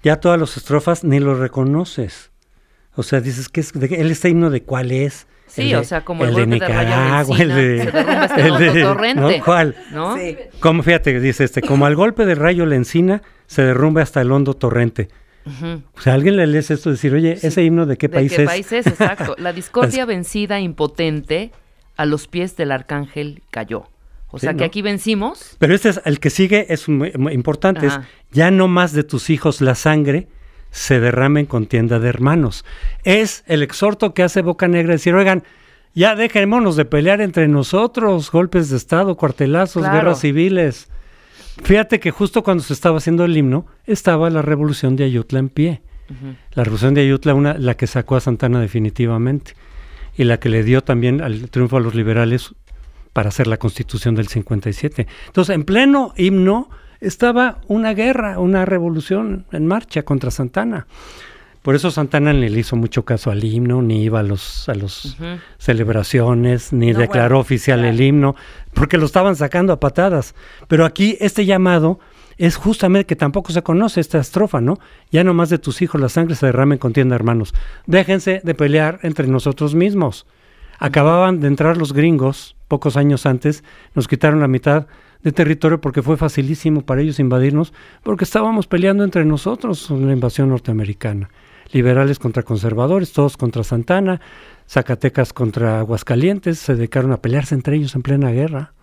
ya 0.03 0.17
todas 0.19 0.37
las 0.39 0.57
estrofas 0.57 1.03
ni 1.05 1.19
lo 1.19 1.35
reconoces. 1.35 2.31
O 2.95 3.03
sea, 3.03 3.21
dices, 3.21 3.47
¿qué 3.47 3.61
es, 3.61 3.71
de, 3.71 3.85
¿el 3.95 4.11
este 4.11 4.27
himno 4.27 4.49
de 4.49 4.61
cuál 4.63 4.91
es? 4.91 5.25
Sí, 5.47 5.69
de- 5.69 5.77
o 5.77 5.83
sea, 5.85 6.03
como 6.03 6.25
el 6.25 6.33
de 6.35 6.41
golpe 6.45 6.59
de 6.59 6.67
rayo 6.67 6.89
de 6.89 6.95
Nicaragua, 6.95 7.37
el 7.39 7.47
de... 7.49 7.77
este 8.25 8.41
el 8.41 8.73
de- 8.73 8.81
torrente. 8.83 9.37
¿no? 9.39 9.45
¿Cuál? 9.45 9.75
¿No? 9.91 10.17
Sí. 10.17 10.37
Como, 10.59 10.83
fíjate, 10.83 11.17
dice 11.21 11.45
este, 11.45 11.61
como 11.61 11.85
al 11.85 11.95
golpe 11.95 12.25
de 12.25 12.35
rayo 12.35 12.65
la 12.65 12.75
encina, 12.75 13.21
se 13.47 13.61
derrumba 13.63 14.01
hasta 14.01 14.19
el 14.19 14.31
hondo 14.33 14.53
torrente. 14.53 15.07
Ujú. 15.45 15.81
O 15.97 16.01
sea, 16.01 16.13
alguien 16.13 16.35
le 16.37 16.45
lees 16.47 16.69
esto 16.71 16.89
y 16.89 16.93
decir, 16.93 17.13
oye, 17.13 17.37
¿ese 17.41 17.63
himno 17.63 17.85
de 17.85 17.97
qué 17.97 18.07
¿De 18.07 18.13
país 18.15 18.33
qué 18.35 18.43
es? 18.43 18.47
país 18.49 18.71
es? 18.71 18.87
Exacto. 18.87 19.35
La 19.37 19.53
discordia 19.53 20.05
vencida, 20.05 20.59
impotente, 20.59 21.51
a 21.97 22.05
los 22.05 22.27
pies 22.27 22.55
del 22.57 22.71
arcángel 22.71 23.41
cayó. 23.51 23.85
O 24.29 24.37
Sí, 24.39 24.45
sea 24.45 24.53
que 24.53 24.59
¿no? 24.59 24.65
aquí 24.65 24.81
vencimos. 24.81 25.55
Pero 25.59 25.73
este 25.75 25.89
es 25.89 26.01
el 26.05 26.19
que 26.19 26.29
sigue, 26.29 26.67
es 26.69 26.87
muy, 26.87 27.11
muy 27.17 27.33
importante, 27.33 27.87
es 27.87 27.99
ya 28.31 28.49
no 28.49 28.67
más 28.69 28.93
de 28.93 29.03
tus 29.03 29.29
hijos 29.29 29.59
la 29.61 29.75
sangre 29.75 30.27
se 30.71 31.01
derrame 31.01 31.41
en 31.41 31.45
contienda 31.47 31.99
de 31.99 32.07
hermanos. 32.07 32.63
Es 33.03 33.43
el 33.47 33.61
exhorto 33.61 34.13
que 34.13 34.23
hace 34.23 34.41
Boca 34.41 34.69
Negra 34.69 34.93
decir, 34.93 35.13
oigan, 35.15 35.43
ya 35.93 36.15
dejémonos 36.15 36.77
de 36.77 36.85
pelear 36.85 37.19
entre 37.19 37.49
nosotros, 37.49 38.31
golpes 38.31 38.69
de 38.69 38.77
Estado, 38.77 39.17
cuartelazos, 39.17 39.81
Claro. 39.83 39.95
guerras 39.97 40.21
civiles. 40.21 40.87
Fíjate 41.63 41.99
que 41.99 42.11
justo 42.11 42.43
cuando 42.43 42.63
se 42.63 42.73
estaba 42.73 42.97
haciendo 42.97 43.25
el 43.25 43.35
himno, 43.35 43.65
estaba 43.85 44.29
la 44.29 44.41
revolución 44.41 44.95
de 44.95 45.03
Ayutla 45.03 45.39
en 45.39 45.49
pie. 45.49 45.81
La 46.53 46.65
revolución 46.65 46.93
de 46.93 47.01
Ayutla, 47.01 47.33
una, 47.33 47.53
la 47.53 47.75
que 47.75 47.87
sacó 47.87 48.17
a 48.17 48.19
Santana 48.19 48.59
definitivamente, 48.59 49.53
y 50.17 50.25
la 50.25 50.39
que 50.39 50.49
le 50.49 50.63
dio 50.63 50.83
también 50.83 51.21
al 51.21 51.49
triunfo 51.49 51.77
a 51.77 51.79
los 51.79 51.95
liberales 51.95 52.53
para 53.13 53.29
hacer 53.29 53.47
la 53.47 53.57
constitución 53.57 54.15
del 54.15 54.27
57. 54.27 55.07
Entonces, 55.27 55.55
en 55.55 55.63
pleno 55.63 56.13
himno 56.17 56.69
estaba 56.99 57.61
una 57.67 57.93
guerra, 57.93 58.39
una 58.39 58.65
revolución 58.65 59.45
en 59.51 59.67
marcha 59.67 60.03
contra 60.03 60.31
Santana. 60.31 60.87
Por 61.61 61.75
eso 61.75 61.91
Santana 61.91 62.33
ni 62.33 62.49
le 62.49 62.59
hizo 62.59 62.75
mucho 62.75 63.05
caso 63.05 63.29
al 63.29 63.43
himno, 63.43 63.81
ni 63.83 64.03
iba 64.03 64.19
a 64.19 64.23
los 64.23 64.67
a 64.67 64.71
Ujú. 64.73 65.39
celebraciones, 65.59 66.73
ni 66.73 66.91
No, 66.93 66.99
declaró 66.99 67.35
bueno, 67.35 67.41
oficial 67.41 67.79
claro. 67.79 67.93
el 67.93 68.01
himno, 68.01 68.35
porque 68.73 68.97
lo 68.97 69.05
estaban 69.05 69.35
sacando 69.35 69.71
a 69.73 69.79
patadas. 69.79 70.33
Pero 70.67 70.85
aquí 70.85 71.17
este 71.19 71.45
llamado 71.45 71.99
es 72.37 72.55
justamente 72.55 73.05
que 73.05 73.15
tampoco 73.15 73.51
se 73.53 73.61
conoce 73.61 73.99
esta 74.01 74.17
estrofa, 74.19 74.61
¿no? 74.61 74.79
Ya 75.11 75.23
no 75.23 75.33
más 75.35 75.49
de 75.49 75.59
tus 75.59 75.81
hijos 75.83 76.01
la 76.01 76.09
sangre 76.09 76.35
se 76.35 76.47
derrame 76.47 76.75
en 76.75 76.79
contienda, 76.79 77.15
hermanos. 77.15 77.53
Déjense 77.85 78.41
de 78.43 78.55
pelear 78.55 78.99
entre 79.03 79.27
nosotros 79.27 79.75
mismos. 79.75 80.25
Acababan 80.79 81.39
de 81.41 81.47
entrar 81.47 81.77
los 81.77 81.93
gringos 81.93 82.55
pocos 82.67 82.97
años 82.97 83.25
antes, 83.27 83.63
nos 83.93 84.07
quitaron 84.07 84.39
la 84.39 84.47
mitad 84.47 84.87
de 85.21 85.31
territorio 85.31 85.79
porque 85.81 86.01
fue 86.01 86.17
facilísimo 86.17 86.81
para 86.83 87.01
ellos 87.01 87.19
invadirnos, 87.19 87.73
porque 88.01 88.23
estábamos 88.23 88.65
peleando 88.65 89.03
entre 89.03 89.25
nosotros 89.25 89.91
en 89.91 90.07
la 90.07 90.13
invasión 90.13 90.49
norteamericana. 90.49 91.29
Liberales 91.71 92.19
contra 92.19 92.43
conservadores, 92.43 93.13
todos 93.13 93.37
contra 93.37 93.63
Santana, 93.63 94.21
Zacatecas 94.67 95.33
contra 95.33 95.79
Aguascalientes, 95.79 96.59
se 96.59 96.75
dedicaron 96.75 97.11
a 97.11 97.21
pelearse 97.21 97.55
entre 97.55 97.77
ellos 97.77 97.95
en 97.95 98.01
plena 98.01 98.31
guerra. 98.31 98.73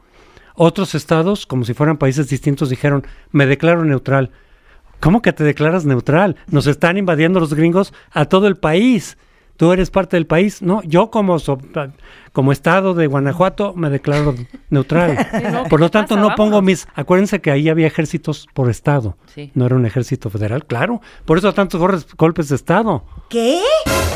Otros 0.55 0.94
estados, 0.94 1.46
como 1.46 1.64
si 1.64 1.74
fueran 1.74 1.98
países 1.98 2.29
distintos, 2.29 2.70
dijeron, 2.70 3.07
me 3.31 3.46
declaro 3.46 3.85
neutral. 3.85 4.31
¿Cómo 5.01 5.22
que 5.22 5.33
te 5.33 5.44
declaras 5.44 5.85
neutral? 5.85 6.37
Nos 6.48 6.66
están 6.66 6.96
invadiendo 6.96 7.38
los 7.38 7.55
gringos 7.55 7.94
a 8.11 8.24
todo 8.24 8.48
el 8.48 8.57
país. 8.57 9.16
Tú 9.59 9.73
eres 9.73 9.90
parte 9.90 10.16
del 10.16 10.27
país. 10.27 10.62
No, 10.62 10.83
yo 10.85 11.11
como, 11.11 11.38
so- 11.38 11.59
como 12.33 12.53
estado 12.53 12.94
de 12.94 13.07
Guanajuato 13.09 13.75
me 13.75 13.90
declaro 13.90 14.35
neutral. 14.71 15.18
no, 15.53 15.64
Por 15.64 15.79
¿qué 15.81 15.85
lo 15.85 15.90
tanto, 15.90 16.14
pasa? 16.14 16.21
no 16.29 16.35
pongo 16.37 16.53
Vámonos. 16.53 16.62
mis... 16.64 16.88
Acuérdense 16.94 17.40
que 17.40 17.51
ahí 17.51 17.68
había 17.68 17.87
ejércitos 17.88 18.47
por 18.55 18.71
estado. 18.71 19.16
Sí. 19.35 19.51
No 19.55 19.66
era 19.66 19.75
un 19.75 19.85
ejército 19.85 20.31
federal, 20.31 20.64
claro. 20.64 21.01
Por 21.27 21.37
eso 21.38 21.53
tantos 21.53 21.81
golpes 22.16 22.49
de 22.49 22.55
estado. 22.57 23.05
¿Qué? 23.29 23.61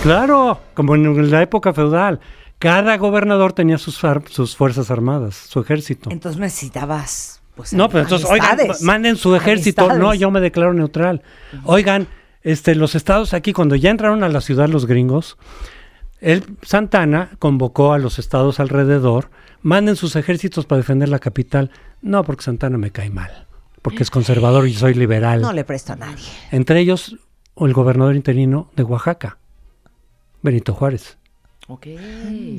Claro, 0.02 0.60
como 0.74 0.94
en 0.94 1.30
la 1.30 1.42
época 1.42 1.72
feudal. 1.74 2.20
Cada 2.58 2.96
gobernador 2.96 3.52
tenía 3.52 3.76
sus, 3.78 4.04
ar- 4.04 4.22
sus 4.28 4.56
fuerzas 4.56 4.90
armadas, 4.92 5.34
su 5.34 5.58
ejército. 5.60 6.10
Entonces 6.12 6.40
necesitabas. 6.40 7.42
Pues, 7.56 7.72
No, 7.74 7.88
pero 7.88 8.04
entonces, 8.04 8.30
oigan, 8.30 8.56
manden 8.82 9.16
su 9.16 9.34
ejército. 9.34 9.92
No, 9.98 10.14
yo 10.14 10.30
me 10.30 10.40
declaro 10.40 10.72
neutral. 10.72 11.22
Oigan, 11.64 12.06
este, 12.42 12.74
los 12.74 12.94
estados 12.94 13.34
aquí, 13.34 13.52
cuando 13.52 13.76
ya 13.76 13.90
entraron 13.90 14.24
a 14.24 14.28
la 14.28 14.40
ciudad 14.40 14.68
los 14.68 14.86
gringos, 14.86 15.36
el 16.20 16.44
Santana 16.62 17.30
convocó 17.38 17.92
a 17.92 17.98
los 17.98 18.18
estados 18.18 18.60
alrededor, 18.60 19.30
manden 19.60 19.96
sus 19.96 20.16
ejércitos 20.16 20.66
para 20.66 20.78
defender 20.78 21.08
la 21.08 21.18
capital. 21.18 21.70
No, 22.00 22.24
porque 22.24 22.44
Santana 22.44 22.78
me 22.78 22.90
cae 22.90 23.10
mal, 23.10 23.46
porque 23.82 24.02
es 24.02 24.10
conservador 24.10 24.66
y 24.66 24.74
soy 24.74 24.94
liberal. 24.94 25.40
No 25.40 25.52
le 25.52 25.64
presto 25.64 25.92
a 25.94 25.96
nadie. 25.96 26.24
Entre 26.50 26.80
ellos, 26.80 27.16
el 27.56 27.72
gobernador 27.72 28.14
interino 28.14 28.70
de 28.76 28.82
Oaxaca, 28.84 29.38
Benito 30.42 30.74
Juárez. 30.74 31.18
Ok. 31.72 31.86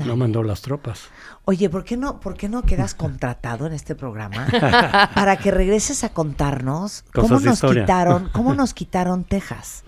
No 0.05 0.15
mandó 0.17 0.43
las 0.43 0.61
tropas. 0.61 1.03
Oye, 1.45 1.69
¿por 1.69 1.83
qué 1.83 1.97
no, 1.97 2.19
por 2.19 2.35
qué 2.35 2.49
no 2.49 2.63
quedas 2.63 2.95
contratado 2.95 3.67
en 3.67 3.73
este 3.73 3.95
programa 3.95 4.47
para 5.15 5.37
que 5.37 5.51
regreses 5.51 6.03
a 6.03 6.09
contarnos 6.09 7.03
cómo 7.13 7.27
Cosas 7.29 7.43
nos 7.43 7.53
historia. 7.55 7.83
quitaron, 7.83 8.29
cómo 8.33 8.53
nos 8.53 8.73
quitaron 8.73 9.23
Texas, 9.23 9.83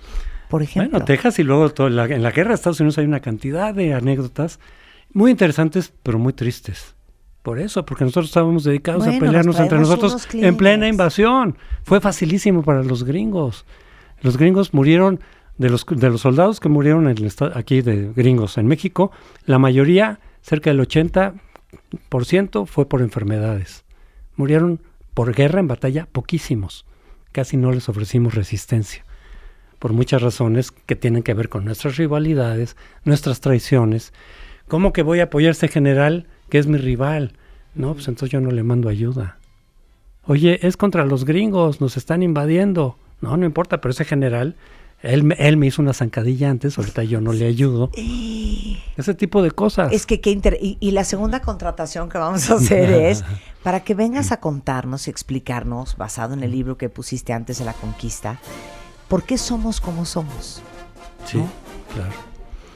por 0.49 0.61
ejemplo? 0.61 0.91
Bueno, 0.91 1.05
Texas 1.05 1.39
y 1.39 1.43
luego 1.43 1.69
todo- 1.71 1.89
la- 1.89 2.05
en 2.05 2.23
la 2.23 2.31
guerra 2.31 2.49
de 2.49 2.55
Estados 2.55 2.79
Unidos 2.79 2.97
hay 2.97 3.05
una 3.05 3.19
cantidad 3.19 3.73
de 3.73 3.93
anécdotas 3.93 4.59
muy 5.13 5.31
interesantes, 5.31 5.93
pero 6.03 6.19
muy 6.19 6.33
tristes. 6.33 6.93
Por 7.41 7.59
eso, 7.59 7.85
porque 7.85 8.03
nosotros 8.03 8.25
estábamos 8.25 8.63
dedicados 8.63 9.03
Bueno, 9.05 9.17
a 9.17 9.19
pelearnos 9.19 9.55
nos 9.55 9.61
entre 9.63 9.77
nosotros 9.79 10.27
en 10.33 10.57
plena 10.57 10.87
invasión. 10.87 11.57
Fue 11.83 12.01
facilísimo 12.01 12.63
para 12.63 12.81
los 12.83 13.03
gringos. 13.03 13.65
Los 14.21 14.35
gringos 14.37 14.73
murieron, 14.73 15.19
de 15.57 15.69
los, 15.69 15.85
de 15.85 16.09
los 16.09 16.21
soldados 16.21 16.59
que 16.59 16.69
murieron 16.69 17.07
aquí 17.53 17.81
de 17.81 18.11
gringos 18.13 18.57
en 18.57 18.67
México, 18.67 19.11
la 19.45 19.59
mayoría, 19.59 20.19
cerca 20.41 20.69
del 20.69 20.79
80%, 20.81 22.65
fue 22.65 22.87
por 22.87 23.01
enfermedades. 23.01 23.83
Murieron 24.35 24.81
por 25.13 25.33
guerra 25.33 25.59
en 25.59 25.67
batalla 25.67 26.07
poquísimos. 26.11 26.85
Casi 27.31 27.57
no 27.57 27.71
les 27.71 27.89
ofrecimos 27.89 28.35
resistencia 28.35 29.05
por 29.79 29.93
muchas 29.93 30.21
razones 30.21 30.71
que 30.71 30.95
tienen 30.95 31.23
que 31.23 31.33
ver 31.33 31.49
con 31.49 31.65
nuestras 31.65 31.97
rivalidades, 31.97 32.75
nuestras 33.03 33.41
traiciones. 33.41 34.13
¿Cómo 34.67 34.93
que 34.93 35.03
voy 35.03 35.19
a 35.19 35.25
apoyar 35.25 35.49
a 35.49 35.51
este 35.51 35.67
general 35.67 36.25
que 36.49 36.57
es 36.57 36.67
mi 36.67 36.77
rival? 36.77 37.33
No, 37.75 37.93
pues 37.93 38.07
entonces 38.07 38.31
yo 38.31 38.41
no 38.41 38.51
le 38.51 38.63
mando 38.63 38.89
ayuda. 38.89 39.37
Oye, 40.25 40.59
es 40.63 40.75
contra 40.75 41.05
los 41.05 41.23
gringos, 41.25 41.81
nos 41.81 41.97
están 41.97 42.23
invadiendo. 42.23 42.97
No, 43.21 43.37
no 43.37 43.45
importa, 43.45 43.79
pero 43.79 43.91
ese 43.91 44.05
general, 44.05 44.55
él, 45.05 45.23
me- 45.23 45.35
él 45.39 45.57
me 45.57 45.67
hizo 45.67 45.81
una 45.81 45.93
zancadilla 45.93 46.49
antes, 46.49 46.77
ahorita 46.77 47.03
yo 47.03 47.21
no 47.21 47.31
le 47.33 47.45
ayudo. 47.47 47.89
Ese 48.97 49.13
tipo 49.13 49.41
de 49.41 49.51
cosas. 49.51 49.91
Es 49.93 50.05
que 50.05 50.21
qué 50.21 50.31
inter- 50.31 50.57
y, 50.61 50.77
y 50.79 50.91
la 50.91 51.03
segunda 51.03 51.41
contratación 51.41 52.09
que 52.09 52.17
vamos 52.17 52.49
a 52.49 52.55
hacer 52.55 52.89
es 53.09 53.23
para 53.63 53.79
que 53.83 53.93
vengas 53.95 54.31
a 54.31 54.39
contarnos 54.39 55.07
y 55.07 55.11
explicarnos, 55.11 55.97
basado 55.97 56.33
en 56.33 56.43
el 56.43 56.51
libro 56.51 56.77
que 56.77 56.89
pusiste 56.89 57.33
antes 57.33 57.59
de 57.59 57.65
la 57.65 57.73
conquista, 57.73 58.39
por 59.07 59.23
qué 59.23 59.37
somos 59.37 59.81
como 59.81 60.05
somos. 60.05 60.61
sí, 61.25 61.37
¿no? 61.37 61.49
claro. 61.93 62.13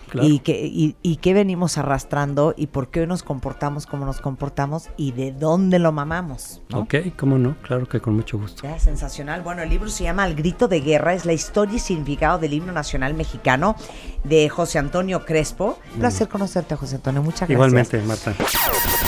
Claro. 0.09 0.27
Y, 0.27 0.39
que, 0.39 0.65
y, 0.65 0.95
y 1.01 1.17
qué 1.17 1.33
venimos 1.33 1.77
arrastrando 1.77 2.53
y 2.57 2.67
por 2.67 2.89
qué 2.89 3.01
hoy 3.01 3.07
nos 3.07 3.23
comportamos 3.23 3.85
como 3.85 4.05
nos 4.05 4.19
comportamos 4.21 4.89
y 4.97 5.11
de 5.11 5.31
dónde 5.31 5.79
lo 5.79 5.91
mamamos. 5.91 6.61
¿no? 6.69 6.79
Ok, 6.79 6.95
cómo 7.17 7.37
no, 7.37 7.55
claro 7.61 7.87
que 7.87 7.99
con 7.99 8.15
mucho 8.15 8.37
gusto. 8.37 8.63
Ya, 8.63 8.79
sensacional. 8.79 9.41
Bueno, 9.41 9.61
el 9.61 9.69
libro 9.69 9.89
se 9.89 10.03
llama 10.03 10.25
El 10.27 10.35
grito 10.35 10.67
de 10.67 10.81
guerra, 10.81 11.13
es 11.13 11.25
la 11.25 11.33
historia 11.33 11.75
y 11.75 11.79
significado 11.79 12.39
del 12.39 12.53
himno 12.53 12.71
nacional 12.71 13.13
mexicano 13.13 13.75
de 14.23 14.49
José 14.49 14.79
Antonio 14.79 15.25
Crespo. 15.25 15.79
Un 15.93 15.99
placer 15.99 16.27
conocerte, 16.27 16.75
José 16.75 16.95
Antonio. 16.95 17.21
Muchas 17.21 17.47
gracias. 17.47 17.55
Igualmente, 17.55 18.01
Marta. 18.01 18.35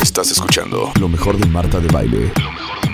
Estás 0.01 0.31
escuchando 0.31 0.91
lo 0.99 1.07
mejor 1.07 1.37
de 1.37 1.45
Marta 1.47 1.79
de 1.79 1.87
Baile. 1.87 2.31
Lo 2.43 2.51
mejor 2.51 2.81
de 2.81 2.90